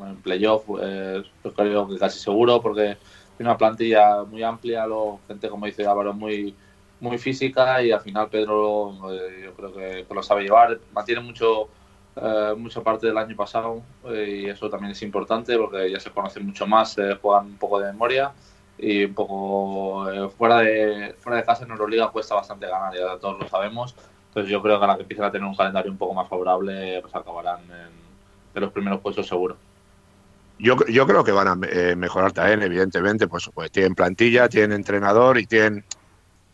[0.00, 2.96] en playoff, pues, creo que casi seguro, porque
[3.36, 6.54] tiene una plantilla muy amplia, lo, gente como dice Álvaro, muy,
[7.02, 11.68] muy física y al final Pedro eh, yo creo que, lo sabe llevar, mantiene mucho
[12.14, 16.10] eh, mucha parte del año pasado eh, y eso también es importante porque ya se
[16.10, 18.32] conoce mucho más, juegan un poco de memoria
[18.78, 23.38] y un poco fuera de fuera de casa en Euroliga cuesta bastante ganar, ya todos
[23.38, 23.94] lo sabemos.
[24.28, 26.26] Entonces yo creo que a la que empiecen a tener un calendario un poco más
[26.26, 29.56] favorable, pues acabarán en, los primeros puestos seguro.
[30.62, 34.70] Yo, yo creo que van a eh, mejorar también, evidentemente, pues, pues tienen plantilla, tienen
[34.70, 35.84] entrenador y tienen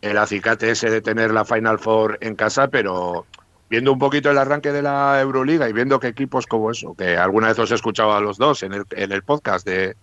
[0.01, 3.27] el acicate ese de tener la Final Four en casa, pero
[3.69, 7.19] viendo un poquito el arranque de la Euroliga y viendo que equipos como eso, que
[7.19, 9.95] alguna vez os he escuchado a los dos en el, en el podcast de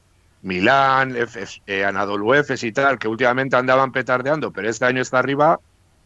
[0.44, 1.15] Milán,
[1.65, 5.60] eh, Anadolu Efes y tal, que últimamente andaban petardeando, pero este año está arriba,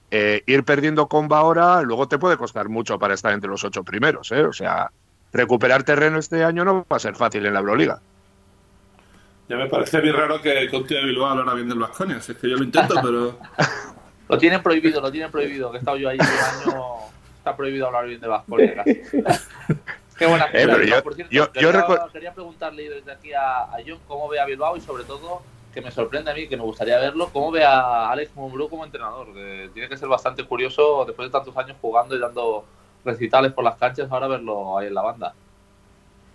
[0.09, 3.83] eh, ir perdiendo comba ahora luego te puede costar mucho para estar entre los ocho
[3.83, 4.45] primeros, ¿eh?
[4.45, 4.89] O sea,
[5.31, 8.01] recuperar terreno este año no va a ser fácil en la Euroliga.
[9.47, 12.17] Ya me parece bien raro que Conti de Bilbao hablara bien del Vasconia.
[12.17, 13.39] es que yo lo intento, pero.
[14.29, 15.71] lo tienen prohibido, lo tienen prohibido.
[15.71, 16.85] Que he estado yo ahí un año.
[17.37, 18.83] Está prohibido hablar bien de Vasconia.
[20.17, 21.51] Qué buena eh, yo, Por cierto, yo,
[22.11, 25.41] quería, preguntarle desde aquí a, a, John cómo ve a Bilbao y sobre todo
[25.73, 28.83] que me sorprende a mí, que me gustaría verlo, cómo ve a Alex Mumbrú como
[28.83, 29.33] entrenador.
[29.33, 32.65] Que tiene que ser bastante curioso después de tantos años jugando y dando
[33.05, 35.33] recitales por las canchas, ahora verlo ahí en la banda.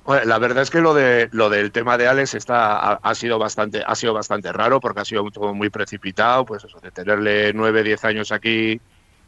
[0.06, 3.82] La verdad es que lo de lo del tema de Alex está ha, sido bastante
[3.86, 7.82] ha sido bastante raro porque ha sido todo muy precipitado, pues eso de tenerle nueve,
[7.82, 8.82] diez años aquí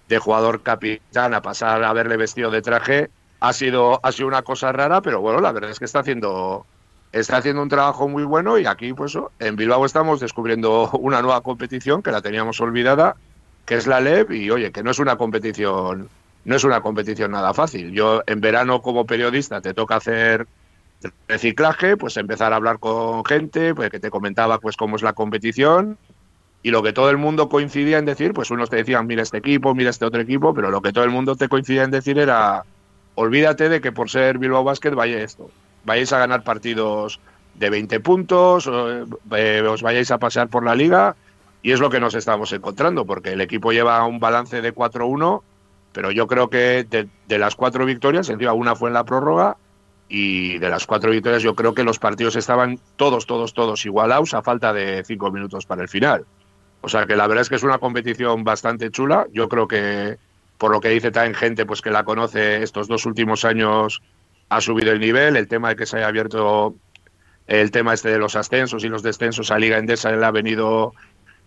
[0.07, 3.09] de jugador capitán a pasar a verle vestido de traje
[3.41, 6.67] ha sido ha sido una cosa rara, pero bueno, la verdad es que está haciendo
[7.11, 11.41] está haciendo un trabajo muy bueno y aquí pues en Bilbao estamos descubriendo una nueva
[11.41, 13.17] competición que la teníamos olvidada,
[13.65, 16.11] que es la LEB y oye, que no es una competición
[16.47, 17.91] no es una competición nada fácil.
[17.91, 20.47] Yo en verano como periodista te toca hacer
[21.27, 25.13] reciclaje, pues empezar a hablar con gente, pues que te comentaba pues cómo es la
[25.13, 25.99] competición
[26.63, 29.39] y lo que todo el mundo coincidía en decir, pues unos te decían, mira este
[29.39, 32.17] equipo, mira este otro equipo, pero lo que todo el mundo te coincidía en decir
[32.17, 32.65] era,
[33.17, 35.51] olvídate de que por ser Bilbao Basket vaya esto,
[35.85, 37.19] vayáis a ganar partidos
[37.55, 38.71] de 20 puntos,
[39.33, 41.17] eh, os vayáis a pasear por la liga,
[41.61, 45.43] y es lo que nos estamos encontrando, porque el equipo lleva un balance de 4-1,
[45.97, 49.57] pero yo creo que de, las cuatro victorias, encima una fue en la prórroga,
[50.11, 54.35] y de las cuatro victorias yo creo que los partidos estaban todos, todos, todos igualados
[54.35, 56.27] a falta de cinco minutos para el final.
[56.83, 59.27] O sea que la verdad es que es una competición bastante chula.
[59.33, 60.19] Yo creo que,
[60.59, 64.03] por lo que dice también gente pues que la conoce estos dos últimos años,
[64.51, 65.35] ha subido el nivel.
[65.35, 66.75] El tema de que se haya abierto
[67.47, 70.93] el tema este de los ascensos y los descensos a Liga Endesa le ha venido,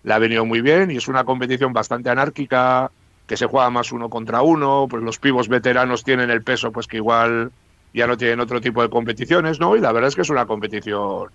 [0.01, 2.89] le ha venido muy bien y es una competición bastante anárquica
[3.29, 6.87] que se juega más uno contra uno, pues los pibos veteranos tienen el peso pues
[6.87, 7.51] que igual
[7.93, 9.75] ya no tienen otro tipo de competiciones, ¿no?
[9.75, 11.29] Y la verdad es que es una competición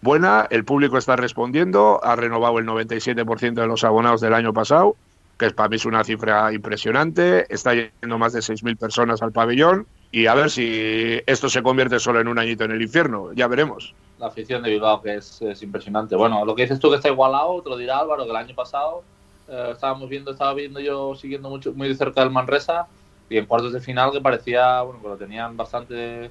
[0.00, 4.96] buena, el público está respondiendo, ha renovado el 97% de los abonados del año pasado,
[5.38, 9.86] que para mí es una cifra impresionante, está yendo más de 6.000 personas al pabellón
[10.12, 13.48] y a ver si esto se convierte solo en un añito en el infierno, ya
[13.48, 13.94] veremos.
[14.18, 16.16] La afición de Bilbao que es, es impresionante.
[16.16, 18.54] Bueno, lo que dices tú que está igualado, te lo dirá Álvaro, que el año
[18.54, 19.02] pasado
[19.48, 22.86] eh, estábamos viendo, estaba viendo yo siguiendo mucho muy de cerca del Manresa
[23.28, 26.30] y en cuartos de final que parecía, bueno, que lo tenían bastante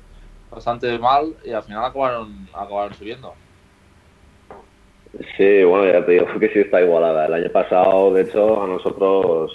[0.50, 3.34] bastante mal y al final acabaron acabaron subiendo.
[5.38, 7.26] Sí, bueno, ya te digo que sí está igualada.
[7.26, 9.52] El año pasado, de hecho, a nosotros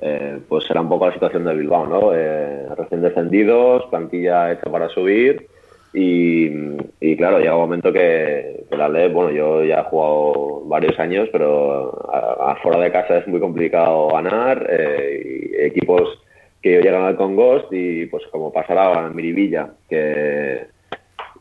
[0.00, 2.14] eh, pues era un poco la situación de Bilbao, ¿no?
[2.14, 5.48] Eh, recién descendidos, plantilla hecha para subir
[5.92, 10.98] y, claro, llega un momento que, que la ley, bueno, yo ya he jugado varios
[10.98, 14.66] años, pero a, a fuera de casa es muy complicado ganar.
[14.70, 16.20] Eh, equipos
[16.62, 20.66] que llegan al Congost y pues como pasará en Miribilla, que,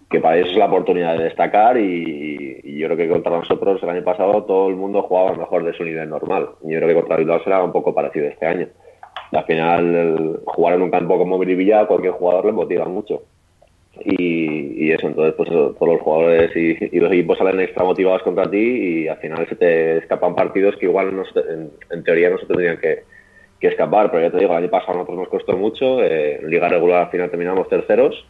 [0.10, 3.90] que para ellos es la oportunidad de destacar y, yo creo que contra nosotros el
[3.90, 6.52] año pasado todo el mundo jugaba mejor de su nivel normal.
[6.64, 8.68] Y yo creo que contra Bilbao será un poco parecido este año.
[9.34, 13.24] Al final, jugar en un campo como Miribilla a cualquier jugador le motiva mucho.
[14.06, 18.58] Y, eso, entonces, pues todos los jugadores y, los equipos salen extra motivados contra ti
[18.58, 21.40] y al final se te escapan partidos que igual no se,
[21.92, 23.04] en, teoría no se tendrían que,
[23.60, 24.12] que, escapar.
[24.12, 26.04] Pero ya te digo, el año pasado a nosotros nos costó mucho.
[26.04, 28.26] Eh, en Liga Regular al final terminamos terceros.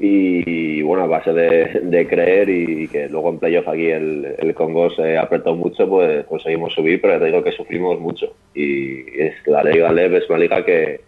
[0.00, 4.54] Y, bueno, a base de, de, creer y que luego en playoff aquí el, el
[4.54, 8.32] Congo se apretó mucho, pues conseguimos subir, pero ya te digo que sufrimos mucho.
[8.54, 11.00] Y es la Liga Lev es una liga que,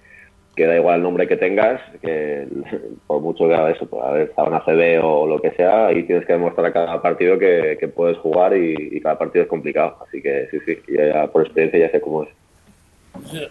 [0.61, 2.47] que da igual el nombre que tengas, que
[3.07, 6.03] por mucho que haga eso, pues haber estado en ACB o lo que sea, ahí
[6.05, 9.49] tienes que demostrar a cada partido que, que puedes jugar y, y, cada partido es
[9.49, 9.97] complicado.
[10.07, 12.29] Así que sí, sí, ya, por experiencia ya sé cómo es.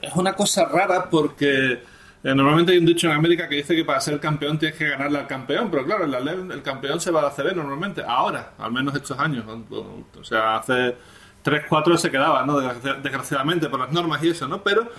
[0.02, 1.80] Es una cosa rara porque
[2.24, 4.89] eh, normalmente hay un dicho en América que dice que para ser campeón tienes que
[4.89, 8.72] ganarle al campeón, pero claro, el campeón se va a la CB normalmente, ahora, al
[8.72, 9.45] menos estos años.
[9.72, 10.95] O sea, hace
[11.41, 12.60] 3, 4 se quedaba, ¿no?
[12.60, 14.62] Desgraciadamente, por las normas y eso, ¿no?
[14.62, 14.89] Pero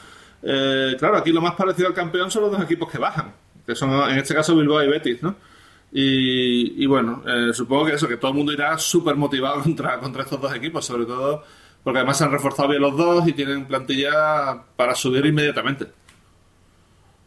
[0.43, 3.33] eh, claro, aquí lo más parecido al campeón son los dos equipos que bajan,
[3.67, 5.37] que son en este caso Bilbao y Betis, ¿no?
[5.93, 10.23] Y, bueno, eh, supongo que eso, que todo el mundo irá súper motivado contra, contra
[10.23, 11.43] estos dos equipos, sobre todo
[11.83, 15.87] porque además se han reforzado bien los dos y tienen plantilla para subir inmediatamente.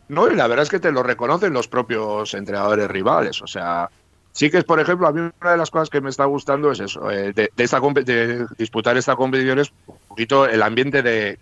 [0.10, 3.89] No, y la verdad es que te lo reconocen los propios entrenadores rivales, o sea,
[4.32, 6.71] sí que es, por ejemplo, a mí una de las cosas que me está gustando
[6.71, 11.02] es eso, eh, de, de, esta, de disputar esta competición es un poquito el ambiente
[11.02, 11.39] de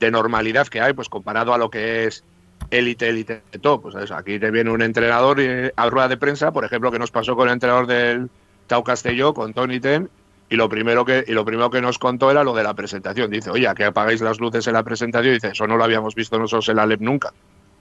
[0.00, 2.24] de normalidad que hay, pues comparado a lo que es
[2.70, 3.80] élite, élite todo.
[3.80, 4.10] Pues ¿sabes?
[4.10, 7.36] aquí te viene un entrenador y, a rueda de prensa, por ejemplo, que nos pasó
[7.36, 8.30] con el entrenador del
[8.66, 10.10] Tau Castelló, con Tony Ten,
[10.48, 13.30] y lo primero que y lo primero que nos contó era lo de la presentación.
[13.30, 15.34] Dice, oye, que apagáis las luces en la presentación.
[15.34, 17.32] Dice, eso no lo habíamos visto nosotros en la LEP nunca.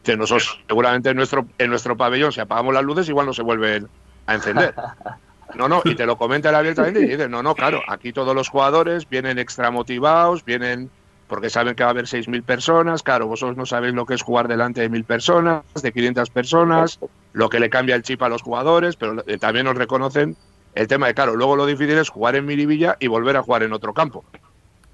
[0.04, 3.42] Dice, nosotros seguramente en nuestro, en nuestro pabellón, si apagamos las luces, igual no se
[3.42, 3.88] vuelven
[4.28, 4.76] a encender.
[5.56, 8.36] No, no, y te lo comenta él abiertamente y dice, no, no, claro, aquí todos
[8.36, 10.92] los jugadores vienen extra motivados, vienen
[11.30, 14.24] porque saben que va a haber 6.000 personas, claro, vosotros no sabéis lo que es
[14.24, 17.00] jugar delante de 1.000 personas, de 500 personas,
[17.32, 20.36] lo que le cambia el chip a los jugadores, pero también nos reconocen
[20.74, 23.64] el tema de, claro, luego lo difícil es jugar en Miribilla y volver a jugar
[23.64, 24.26] en otro campo.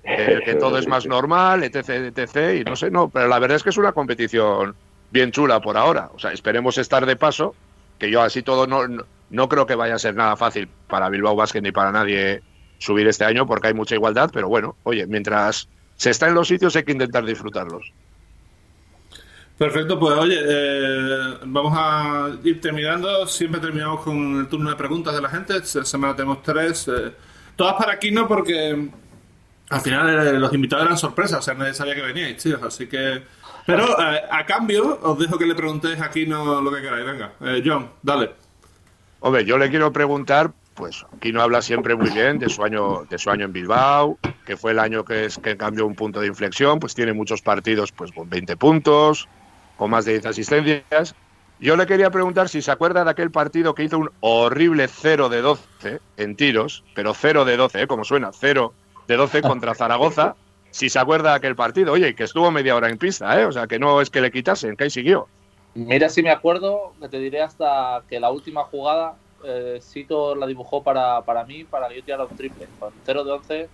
[0.04, 3.56] Eh, que todo es más normal, etc, etc, y no sé, no, pero la verdad
[3.56, 4.76] es que es una competición
[5.12, 7.56] bien chula por ahora, o sea, esperemos estar de paso,
[7.98, 11.08] que yo así todo no, no, no creo que vaya a ser nada fácil para
[11.08, 12.42] Bilbao Basket ni para nadie
[12.78, 16.48] subir este año porque hay mucha igualdad, pero bueno, oye, mientras se está en los
[16.48, 17.92] sitios hay que intentar disfrutarlos.
[19.58, 23.26] Perfecto, pues oye, eh, vamos a ir terminando.
[23.26, 25.56] Siempre terminamos con el turno de preguntas de la gente.
[25.56, 26.90] Esta semana tenemos tres.
[26.90, 27.14] Eh,
[27.56, 28.90] todas para aquí no, porque
[29.70, 32.62] al final eh, los invitados eran sorpresas, o sea, nadie sabía que veníais, tíos.
[32.64, 33.24] Así que.
[33.66, 37.04] Pero a cambio, os dejo que le preguntéis aquí no lo que queráis.
[37.04, 37.32] Venga,
[37.66, 38.32] John, dale.
[39.22, 43.18] Hombre, yo le quiero preguntar pues Kino habla siempre muy bien de su año, de
[43.18, 46.28] su año en Bilbao, que fue el año que, es, que cambió un punto de
[46.28, 49.28] inflexión, pues tiene muchos partidos pues con 20 puntos,
[49.78, 51.16] con más de 10 asistencias.
[51.60, 55.30] Yo le quería preguntar si se acuerda de aquel partido que hizo un horrible 0
[55.30, 57.88] de 12 en tiros, pero 0 de 12, ¿eh?
[57.88, 58.74] como suena, 0
[59.08, 60.36] de 12 contra Zaragoza.
[60.72, 63.46] Si se acuerda de aquel partido, oye, que estuvo media hora en pista, ¿eh?
[63.46, 65.30] o sea, que no es que le quitasen, que ahí siguió.
[65.74, 69.16] Mira si me acuerdo, que te diré hasta que la última jugada
[69.46, 72.68] eh, Sito la dibujó para, para mí, para que yo tirara un triple.
[72.80, 73.70] Con 0 de 11,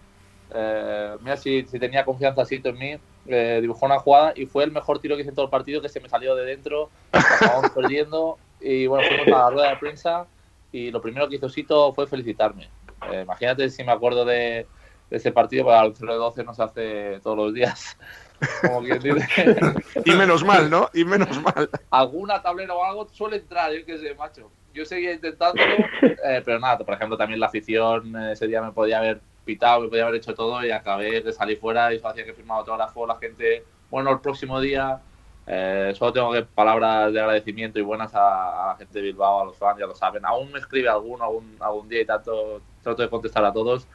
[0.54, 2.98] eh, mira si, si, tenía confianza Sito en mí,
[3.28, 5.82] eh, dibujó una jugada y fue el mejor tiro que hice en todo el partido,
[5.82, 9.78] que se me salió de dentro, acabamos perdiendo y bueno, fuimos a la rueda de
[9.78, 10.28] prensa
[10.72, 12.70] y lo primero que hizo Sito fue felicitarme.
[13.12, 14.68] Eh, imagínate si me acuerdo de,
[15.10, 17.98] de ese partido, para el 0 de 12 no se hace todos los días.
[18.62, 19.56] Como quien dice.
[20.06, 20.90] y menos mal, ¿no?
[20.94, 21.70] Y menos mal.
[21.92, 26.60] Alguna tablera o algo suele entrar, yo qué sé, macho yo seguía intentándolo, eh, pero
[26.60, 30.04] nada, por ejemplo, también la afición eh, ese día me podía haber pitado, me podía
[30.04, 33.18] haber hecho todo y acabé de salir fuera y eso hacía que firmaba autógrafo la
[33.18, 33.64] gente.
[33.90, 35.02] Bueno, el próximo día
[35.48, 39.42] eh, solo tengo que palabras de agradecimiento y buenas a, a, la gente de Bilbao,
[39.42, 40.26] a los fans, ya lo saben.
[40.26, 43.88] Aún me escribe alguno algún, algún día y tanto, trato de contestar a todos,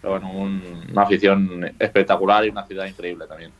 [0.00, 3.52] pero bueno, un, una afición espectacular y una ciudad increíble también.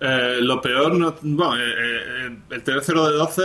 [0.00, 3.42] Eh, lo peor, no, bueno, eh, el tener 0 de 12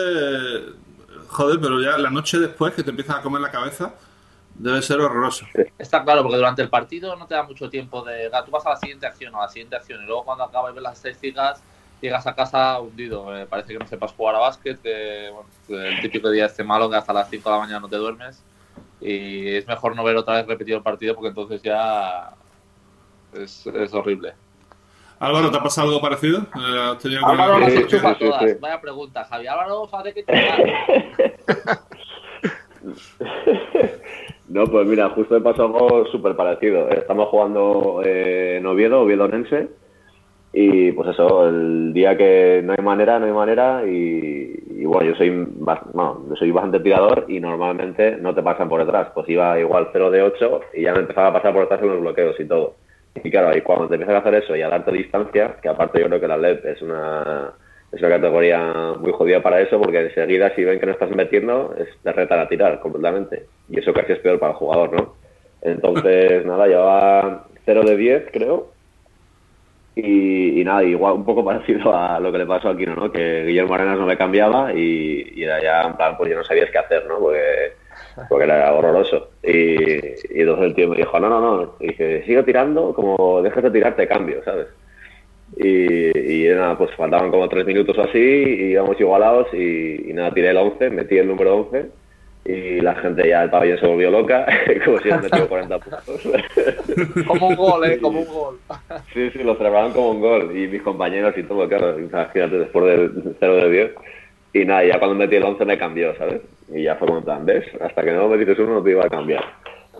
[1.30, 3.94] joder, pero ya la noche después que te empiezan a comer la cabeza,
[4.56, 5.46] debe ser horroroso.
[5.78, 8.30] Está claro, porque durante el partido no te da mucho tiempo de.
[8.46, 10.72] Tú vas a la siguiente acción o a la siguiente acción, y luego cuando acabas
[10.72, 11.62] de ver las estadísticas,
[12.02, 13.36] llegas a casa hundido.
[13.36, 16.90] Eh, parece que no sepas jugar a básquet, que bueno, el típico día este malo
[16.90, 18.44] que hasta las 5 de la mañana no te duermes.
[19.02, 22.34] Y es mejor no ver otra vez repetido el partido porque entonces ya
[23.34, 24.34] es, es horrible.
[25.20, 26.40] Álvaro, ¿te ha pasado algo parecido?
[26.40, 28.18] Eh, tenido Álvaro las sí, todas.
[28.18, 28.46] Sí, sí.
[28.62, 29.48] Vaya pregunta, Javi.
[29.48, 30.24] Álvaro, hace que
[34.48, 36.90] No, pues mira, justo me pasó algo súper parecido.
[36.90, 39.68] Estamos jugando eh, en Oviedo, Oviedo Nense,
[40.54, 45.12] y pues eso, el día que no hay manera, no hay manera, y, y bueno,
[45.12, 49.10] yo soy, bueno, yo soy bastante tirador y normalmente no te pasan por detrás.
[49.14, 52.00] Pues iba igual 0 de 8 y ya me empezaba a pasar por detrás unos
[52.00, 52.76] bloqueos y todo.
[53.16, 56.00] Y claro, y cuando te empiezan a hacer eso y a darte distancia, que aparte
[56.00, 57.54] yo creo que la LED es una,
[57.92, 61.76] es una categoría muy jodida para eso, porque enseguida si ven que no estás metiendo,
[61.78, 63.46] es, te retan a tirar completamente.
[63.70, 65.16] Y eso casi es peor para el jugador, ¿no?
[65.62, 68.72] Entonces, nada, llevaba 0 de 10, creo.
[69.96, 73.12] Y, nada, igual un poco parecido a lo que le pasó a Aquino, ¿no?
[73.12, 76.44] Que Guillermo Arenas no le cambiaba y, y era ya en plan, pues yo no
[76.44, 77.20] sabías qué hacer, ¿no?
[77.20, 77.74] Porque
[78.28, 79.30] porque era horroroso.
[79.44, 83.42] Y, y entonces el tío me dijo, no, no, no, y dije, sigo tirando, como
[83.42, 84.68] déjate tirar, te cambio, ¿sabes?
[85.58, 90.14] Y, y, nada, pues faltaban como tres minutos o así, y íbamos igualados, y, y,
[90.14, 91.90] nada, tiré el 11, metí el número 11,
[92.46, 94.46] y la gente ya, el pabellón se volvió loca,
[94.86, 97.26] como si hubieran metido 40 puntos.
[97.28, 97.98] como un gol, ¿eh?
[98.00, 98.60] Como un gol.
[99.14, 102.86] sí, sí, lo celebraban como un gol, y mis compañeros y todo, claro, imagínate, después
[102.86, 103.92] del 0 de 10.
[104.54, 106.42] Y nada, ya cuando metí el 11 me cambió, ¿sabes?
[106.74, 107.66] Y ya fue como plan, ¿ves?
[107.82, 109.44] Hasta que no metiste uno no te iba a cambiar.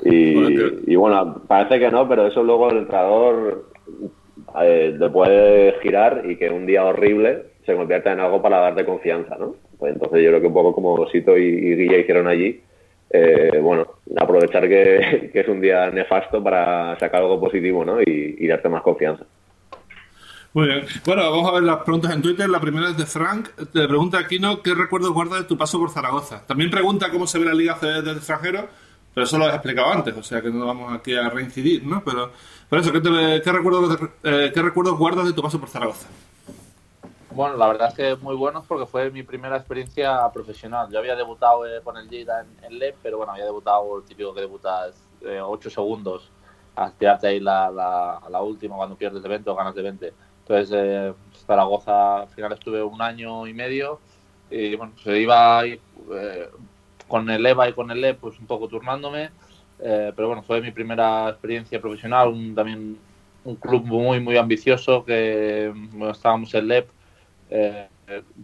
[0.04, 3.66] Y bueno, y bueno, parece que no, pero eso luego el entrenador
[4.62, 8.86] eh, le puede girar y que un día horrible se convierta en algo para darte
[8.86, 9.56] confianza, ¿no?
[9.78, 12.62] Pues entonces yo creo que un poco como Sito y, y Guilla hicieron allí,
[13.12, 18.02] eh, bueno, aprovechar que, que, es un día nefasto para sacar algo positivo, ¿no?
[18.02, 19.26] Y, y darte más confianza.
[20.54, 20.86] Muy bien.
[21.06, 22.50] Bueno, vamos a ver las preguntas en Twitter.
[22.50, 23.50] La primera es de Frank.
[23.72, 26.46] Te pregunta Aquino qué recuerdos guardas de tu paso por Zaragoza.
[26.48, 28.68] También pregunta cómo se ve la liga desde el extranjero,
[29.14, 32.04] pero eso lo has explicado antes, o sea que no vamos aquí a reincidir, ¿no?
[32.04, 32.32] Pero,
[32.68, 36.08] por eso, ¿qué, te, qué recuerdos, eh, ¿qué recuerdos guardas de tu paso por Zaragoza?
[37.32, 40.90] Bueno, la verdad es que muy buenos porque fue mi primera experiencia profesional.
[40.92, 44.34] Yo había debutado eh, con el Lleida en LEP, pero bueno, había debutado el típico
[44.34, 46.32] que debutas eh, 8 segundos
[46.76, 50.14] a tirarte ahí la, la, la, última cuando pierdes de 20 o ganas de 20.
[50.50, 51.14] Entonces, eh,
[51.46, 54.00] Zaragoza al final estuve un año y medio
[54.50, 55.80] y bueno, se iba ahí,
[56.12, 56.50] eh,
[57.08, 59.30] con el EVA y con el LEP, pues un poco turnándome,
[59.80, 62.98] eh, pero bueno, fue mi primera experiencia profesional, un, también
[63.44, 66.90] un club muy, muy ambicioso que bueno, estábamos en LEP,
[67.52, 67.88] eh,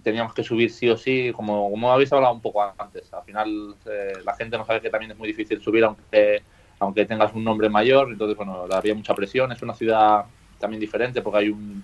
[0.04, 3.76] teníamos que subir sí o sí, como, como habéis hablado un poco antes, al final
[3.90, 6.44] eh, la gente no sabe que también es muy difícil subir aunque,
[6.78, 10.26] aunque tengas un nombre mayor, entonces bueno, había mucha presión, es una ciudad
[10.60, 11.84] también diferente porque hay un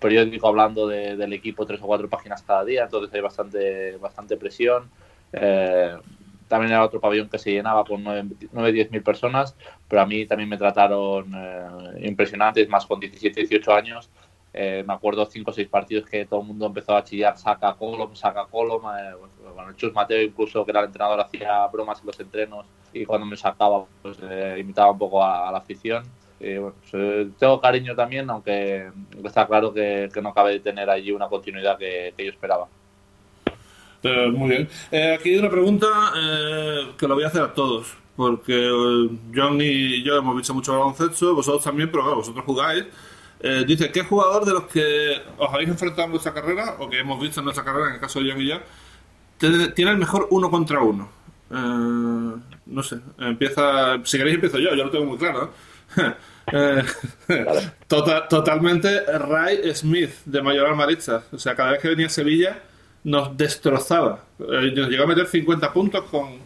[0.00, 4.36] periódico hablando de, del equipo tres o cuatro páginas cada día, entonces hay bastante, bastante
[4.36, 4.90] presión.
[5.32, 5.96] Eh,
[6.48, 10.48] también era otro pabellón que se llenaba con 9-10 mil personas, pero a mí también
[10.48, 14.10] me trataron eh, impresionantes, más con 17, 18 años.
[14.52, 17.74] eh, me acuerdo cinco o seis partidos que todo el mundo empezó a chillar saca
[17.74, 18.82] colom, saca colom.
[18.98, 19.14] Eh,
[19.54, 23.26] bueno, Chus Mateo incluso, que era el entrenador, hacía bromas en los entrenos y cuando
[23.26, 26.02] me sacaba, pues eh, imitaba un poco a, la afición.
[26.40, 28.90] Bueno, pues, tengo cariño también, aunque
[29.22, 32.66] está claro que, no cabe de tener allí una continuidad que, yo esperaba.
[34.32, 34.68] muy bien.
[35.14, 35.86] aquí hay una pregunta
[36.96, 38.70] que lo voy a hacer a todos, porque
[39.34, 42.86] John y yo hemos visto mucho baloncesto, vosotros también, pero vosotros jugáis.
[43.42, 46.98] Eh, dice, ¿qué jugador de los que os habéis enfrentado en vuestra carrera, o que
[46.98, 48.58] hemos visto en nuestra carrera, en el caso de John y yo,
[49.38, 51.08] tiene el mejor uno contra uno?
[51.50, 52.36] Eh,
[52.66, 55.52] no sé, empieza, si queréis empiezo yo, yo lo tengo muy claro.
[56.52, 56.82] Eh,
[57.86, 61.22] tota-, totalmente Ray Smith de Mayoral Maritza.
[61.30, 62.58] O sea, cada vez que venía a Sevilla
[63.04, 64.24] nos destrozaba.
[64.38, 66.40] nos llegó a meter 50 puntos con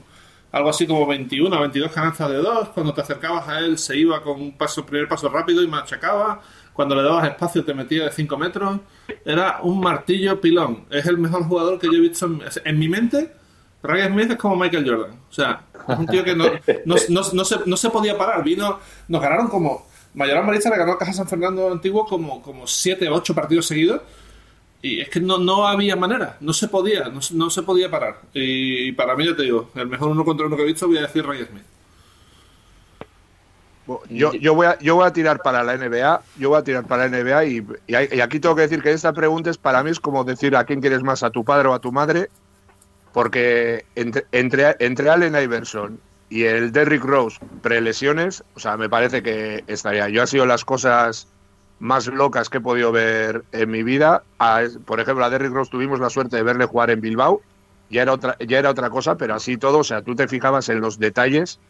[0.53, 2.69] algo así como 21 o 22 canastas de dos.
[2.71, 6.43] Cuando te acercabas a él se iba con un paso, primer paso rápido y machacaba
[6.75, 8.81] cuando le dabas espacio te metía de 5 metros.
[9.25, 10.85] Era un martillo pilón.
[10.91, 12.29] Es el mejor jugador que yo he visto
[12.65, 13.33] en, mi mente.
[13.85, 15.17] Ray Smith es como Michael Jordan.
[15.31, 16.45] O sea, es un tío que no,
[16.87, 18.43] no, no, se, no se, podía parar.
[18.43, 18.79] Vino,
[19.09, 19.87] nos ganaron como.
[20.15, 23.67] Mayoral Marista le ganó a Caja San Fernando Antiguo como, como 7 o 8 partidos
[23.67, 24.01] seguidos.
[24.81, 28.21] Y es que no, no había manera, no se podía, no, no se podía parar.
[28.33, 30.99] Y para mí, ya te digo, el mejor uno contra uno que he visto, voy
[30.99, 31.65] a decir Ray Smith.
[34.09, 36.87] Yo, yo, voy a, yo voy a tirar para la NBA, yo voy a tirar
[36.87, 39.91] para la NBA y, y, aquí tengo que decir que esta pregunta es para mí
[39.91, 42.31] es como decir a quién quieres más, a tu padre o a tu madre,
[43.15, 49.63] porque entre, entre, Allen Iverson y el Derrick Rose prelesiones, o sea, me parece que
[49.69, 50.09] estaría.
[50.09, 51.29] Yo ha sido las cosas
[51.79, 54.25] más locas que he podido ver en mi vida.
[54.85, 57.41] por ejemplo, a Derrick Rose tuvimos la suerte de verle jugar en Bilbao,
[57.89, 60.69] ya era otra, ya era otra cosa, pero así todo, o sea, tú te fijabas
[60.69, 61.61] en los detalles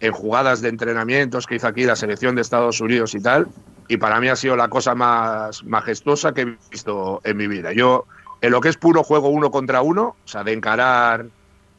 [0.00, 3.48] en jugadas de entrenamientos que hizo aquí la selección de Estados Unidos y tal,
[3.88, 7.72] y para mí ha sido la cosa más majestuosa que he visto en mi vida.
[7.72, 8.06] Yo,
[8.40, 11.26] en lo que es puro juego uno contra uno, o sea, de encarar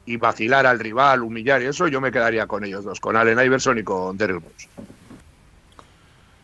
[0.05, 3.39] y vacilar al rival, humillar y eso, yo me quedaría con ellos dos, con Allen
[3.39, 4.69] Iverson y con Terry Rose.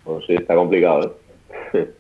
[0.04, 1.18] Pues sí, está complicado,
[1.74, 1.92] ¿eh?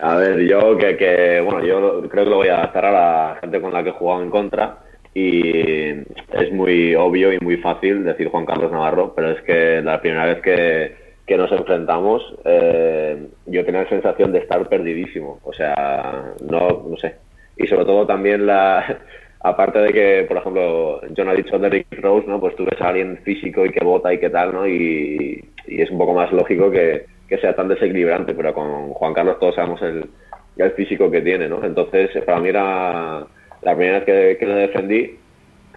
[0.00, 3.40] A ver, yo que, que, bueno, yo creo que lo voy a cerrar a la
[3.40, 4.78] gente con la que he jugado en contra
[5.12, 10.00] y es muy obvio y muy fácil decir Juan Carlos Navarro, pero es que la
[10.00, 15.52] primera vez que, que nos enfrentamos eh, yo tenía la sensación de estar perdidísimo, o
[15.52, 17.16] sea, no, no sé.
[17.56, 18.98] Y sobre todo también la,
[19.40, 22.40] aparte de que, por ejemplo, John ha dicho de Rick Rose, ¿no?
[22.40, 24.66] Pues tú ves a alguien físico y que vota y que tal, ¿no?
[24.66, 29.12] Y, y es un poco más lógico que, que, sea tan desequilibrante, pero con Juan
[29.12, 30.08] Carlos todos sabemos el,
[30.56, 31.62] el físico que tiene, ¿no?
[31.62, 33.26] Entonces, para mí era
[33.62, 35.18] la primera vez que, le defendí,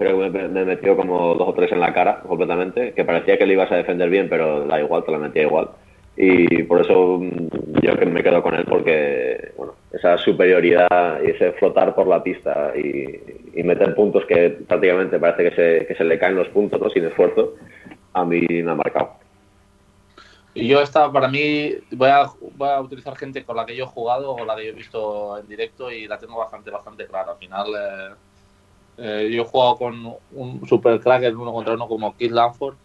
[0.01, 3.45] creo que me, metió como dos o tres en la cara completamente, que parecía que
[3.45, 5.69] le ibas a defender bien, pero da igual, te la metía igual.
[6.17, 11.29] Y por eso mm, yo que me quedo con él, porque bueno, esa superioridad y
[11.29, 16.03] ese flotar por la pista y, meter puntos que prácticamente parece que se, que se
[16.03, 17.53] le caen los puntos sin esfuerzo,
[18.13, 19.11] a mí me ha marcado.
[20.55, 22.25] Y yo esta, para mí, voy a,
[22.57, 24.73] voy a utilizar gente con la que yo he jugado o la que yo he
[24.73, 27.33] visto en directo y la tengo bastante, bastante clara.
[27.33, 28.15] Al final, eh,
[29.01, 32.75] eh, yo he jugado con un super crack en uno contra uno como Keith Lanford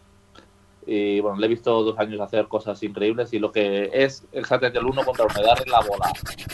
[0.87, 4.79] y bueno, le he visto dos años hacer cosas increíbles y lo que es exactamente
[4.79, 6.11] el uno contra uno, darle la bola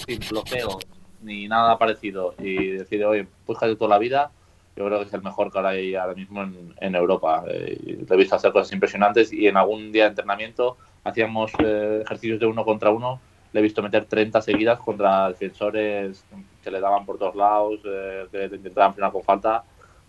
[0.06, 0.78] sin bloqueo
[1.20, 4.32] ni nada parecido y decir, oye, pues casi toda la vida,
[4.74, 7.44] yo creo que es el mejor que hay ahora mismo en, en Europa.
[7.46, 12.00] Eh, le he visto hacer cosas impresionantes y en algún día de entrenamiento hacíamos eh,
[12.02, 13.20] ejercicios de uno contra uno,
[13.52, 16.24] le he visto meter 30 seguidas contra defensores
[16.62, 19.64] que le daban por todos lados, eh, que intentaban frenar con falta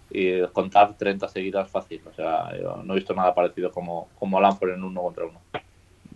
[0.10, 2.02] y contar 30 seguidas fácil.
[2.10, 5.42] O sea, yo no he visto nada parecido como, como Lanford en uno contra uno.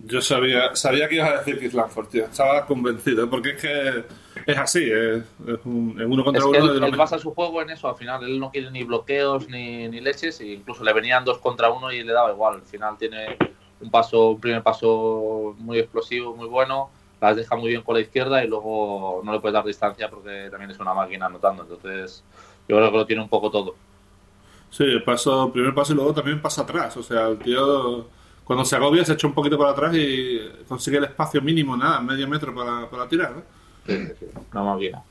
[0.06, 2.26] Yo sabía, sabía que ibas a decir Keith Lanford, tío.
[2.26, 4.04] Estaba convencido, porque es que
[4.46, 5.24] es así, es,
[5.66, 6.74] un, uno contra uno.
[6.74, 9.88] Él, él basa su juego en eso, al final él no quiere ni bloqueos ni,
[9.88, 12.56] ni leches, e incluso le venían dos contra uno y le daba igual.
[12.56, 13.38] Al final tiene
[13.82, 18.02] un paso, un primer paso muy explosivo, muy bueno, las deja muy bien con la
[18.02, 21.64] izquierda y luego no le puedes dar distancia porque también es una máquina anotando.
[21.64, 22.24] Entonces,
[22.68, 23.76] yo creo que lo tiene un poco todo.
[24.70, 26.96] Sí, paso, primer paso y luego también pasa atrás.
[26.98, 28.08] O sea, el tío
[28.44, 32.00] cuando se agobia se echa un poquito para atrás y consigue el espacio mínimo, nada,
[32.00, 33.36] medio metro para, para tirar.
[33.36, 33.44] ¿no?
[33.86, 35.04] Sí, sí, una máquina.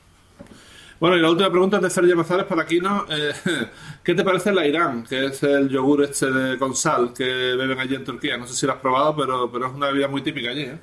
[0.99, 3.05] Bueno, y la última pregunta es de Sergio Mazares para Kino.
[3.11, 3.33] Eh,
[4.03, 7.79] ¿Qué te parece la Irán, que es el yogur este de, con sal que beben
[7.79, 8.39] allí en Turquía?
[8.39, 10.63] No sé si lo has probado, pero, pero es una bebida muy típica allí.
[10.63, 10.79] ¿eh?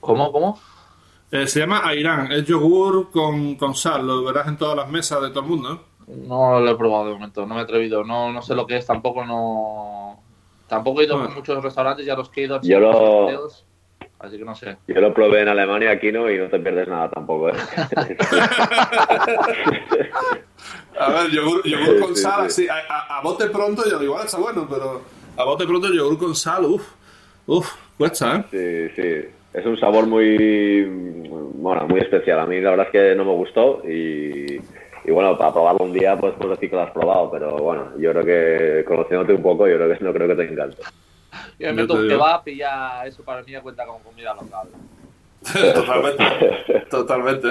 [0.00, 0.32] ¿Cómo?
[0.32, 0.58] ¿Cómo?
[1.30, 5.22] Eh, se llama Airán, es yogur con, con, sal, lo verás en todas las mesas
[5.22, 5.84] de todo el mundo.
[6.06, 8.76] No lo he probado de momento, no me he atrevido, no, no sé lo que
[8.76, 10.20] es, tampoco no...
[10.68, 12.60] Tampoco he ido a muchos restaurantes, ya los que he ido...
[12.62, 13.28] Yo lo...
[14.18, 14.76] Así que no sé.
[14.86, 17.48] Yo lo probé en Alemania, aquí no, y no te pierdes nada tampoco.
[17.48, 17.52] ¿eh?
[20.98, 22.68] a ver, yogur, yogur con Sí, sal, sí.
[22.68, 25.02] así, a, a- a bote pronto, yo igual está bueno, pero
[25.36, 26.86] a bote pronto yogur con sal, uff,
[27.46, 28.90] uff, cuesta, ¿eh?
[28.94, 29.28] Sí, sí.
[29.54, 30.84] Es un sabor muy,
[31.54, 32.40] bueno, muy especial.
[32.40, 34.56] A mí la verdad es que no me gustó y,
[35.04, 37.92] y bueno, para probarlo un día pues puedes decir que lo has probado, pero bueno,
[37.98, 40.78] yo creo que conociéndote un poco, yo creo que no creo que te encante.
[41.58, 43.98] Yo me Yo meto te un kebab y ya eso para mí ya cuenta como
[44.00, 44.68] comida local.
[45.74, 46.24] totalmente,
[46.88, 47.48] totalmente.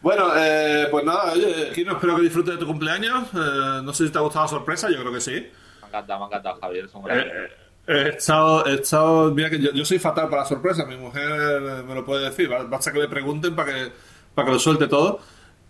[0.00, 3.24] Bueno, eh, pues nada, oye, Kino, espero que disfrutes de tu cumpleaños.
[3.34, 5.46] Eh, no sé si te ha gustado la sorpresa, yo creo que sí.
[5.82, 7.18] Me encanta, me encanta Javier, es un Eh, gran...
[7.20, 7.48] eh,
[7.86, 11.22] He estado, he estado, mira que yo, yo soy fatal para la sorpresa, mi mujer
[11.30, 13.92] eh, me lo puede decir, ba- basta que le pregunten para que,
[14.34, 15.20] para que lo suelte todo.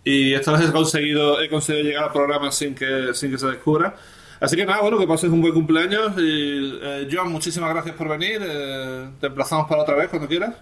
[0.03, 3.47] Y esta vez he conseguido, he conseguido llegar al programa sin que, sin que se
[3.47, 3.95] descubra.
[4.39, 6.13] Así que nada, bueno, que pases un buen cumpleaños.
[6.17, 8.39] Y, eh, Joan, muchísimas gracias por venir.
[8.41, 10.53] eh, te emplazamos para otra vez cuando quieras.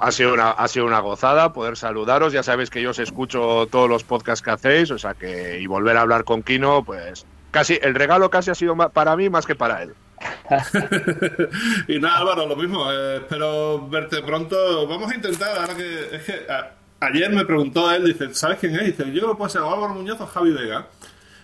[0.00, 2.32] Ha sido, una, ha sido una gozada poder saludaros.
[2.32, 5.66] Ya sabéis que yo os escucho todos los podcasts que hacéis, o sea que y
[5.66, 9.44] volver a hablar con Kino, pues casi el regalo casi ha sido para mí más
[9.46, 9.94] que para él.
[11.88, 12.90] y nada, Álvaro, lo mismo.
[12.90, 14.86] eh, espero verte pronto.
[14.86, 16.16] Vamos a intentar, ahora que.
[16.16, 16.46] Es que
[17.00, 18.86] ayer me preguntó él, dice, ¿sabes quién es?
[18.86, 20.86] Dice, yo creo que puede ser Álvaro Muñoz o Javi Vega.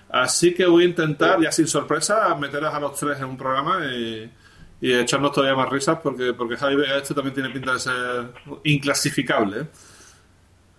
[0.09, 3.85] Así que voy a intentar, ya sin sorpresa, meteros a los tres en un programa
[3.87, 4.31] y,
[4.83, 8.33] echarnos todavía más risas porque, porque Javi Vega este también tiene pinta de ser
[8.65, 9.67] inclasificable.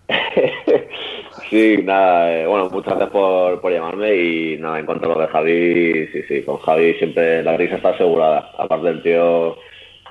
[0.08, 0.51] ¿eh?
[1.52, 5.20] Sí, nada, eh, bueno, muchas gracias por, por llamarme y nada, en cuanto a lo
[5.20, 8.50] de Javi, sí, sí, con Javi siempre la risa está asegurada.
[8.56, 9.56] Aparte del tío,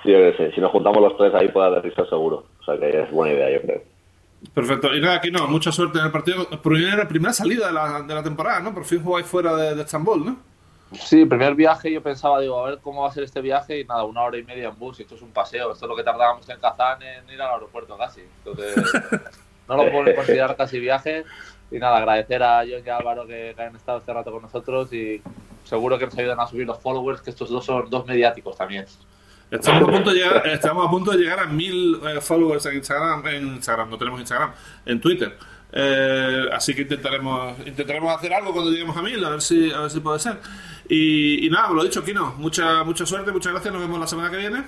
[0.04, 2.46] sí, yo qué sé, si nos juntamos los tres ahí puede haber risa seguro.
[2.60, 3.82] O sea que es buena idea, yo creo.
[4.54, 4.96] Perfecto.
[4.96, 6.48] Y nada, aquí no, mucha suerte en el partido.
[6.62, 8.72] Primera, primera salida de la, de la temporada, ¿no?
[8.72, 10.38] Por fin jugáis fuera de, de Estambul, ¿no?
[10.92, 13.86] Sí, primer viaje yo pensaba, digo, a ver cómo va a ser este viaje y
[13.86, 15.96] nada, una hora y media en bus, y esto es un paseo, esto es lo
[15.96, 18.22] que tardábamos en Kazán en ir al aeropuerto casi.
[18.22, 18.76] Entonces,
[19.76, 21.24] no lo puedo considerar casi viaje
[21.72, 24.42] y nada, agradecer a John y a Álvaro que, que han estado este rato con
[24.42, 25.22] nosotros y
[25.64, 28.86] seguro que nos ayudan a subir los followers, que estos dos son dos mediáticos también.
[29.50, 32.76] Estamos a punto de llegar, estamos a punto de llegar a mil eh, followers en
[32.76, 34.52] Instagram, en Instagram, no tenemos Instagram,
[34.86, 35.38] en Twitter.
[35.74, 39.82] Eh, así que intentaremos intentaremos hacer algo cuando lleguemos a mil, a ver si, a
[39.82, 40.38] ver si puede ser.
[40.88, 44.30] Y, y nada, lo dicho, Kino, mucha, mucha suerte, muchas gracias, nos vemos la semana
[44.30, 44.64] que viene.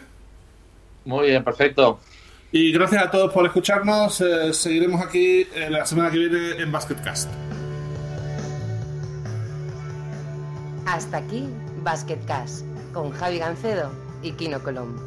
[1.05, 1.99] Muy bien, perfecto.
[2.55, 4.21] Y gracias a todos por escucharnos.
[4.21, 7.27] Eh, seguiremos aquí eh, la semana que viene en Basketcast.
[10.85, 11.49] Hasta aquí
[11.81, 13.91] Basketcast con Javi Gancedo
[14.21, 15.01] y Kino Colombo.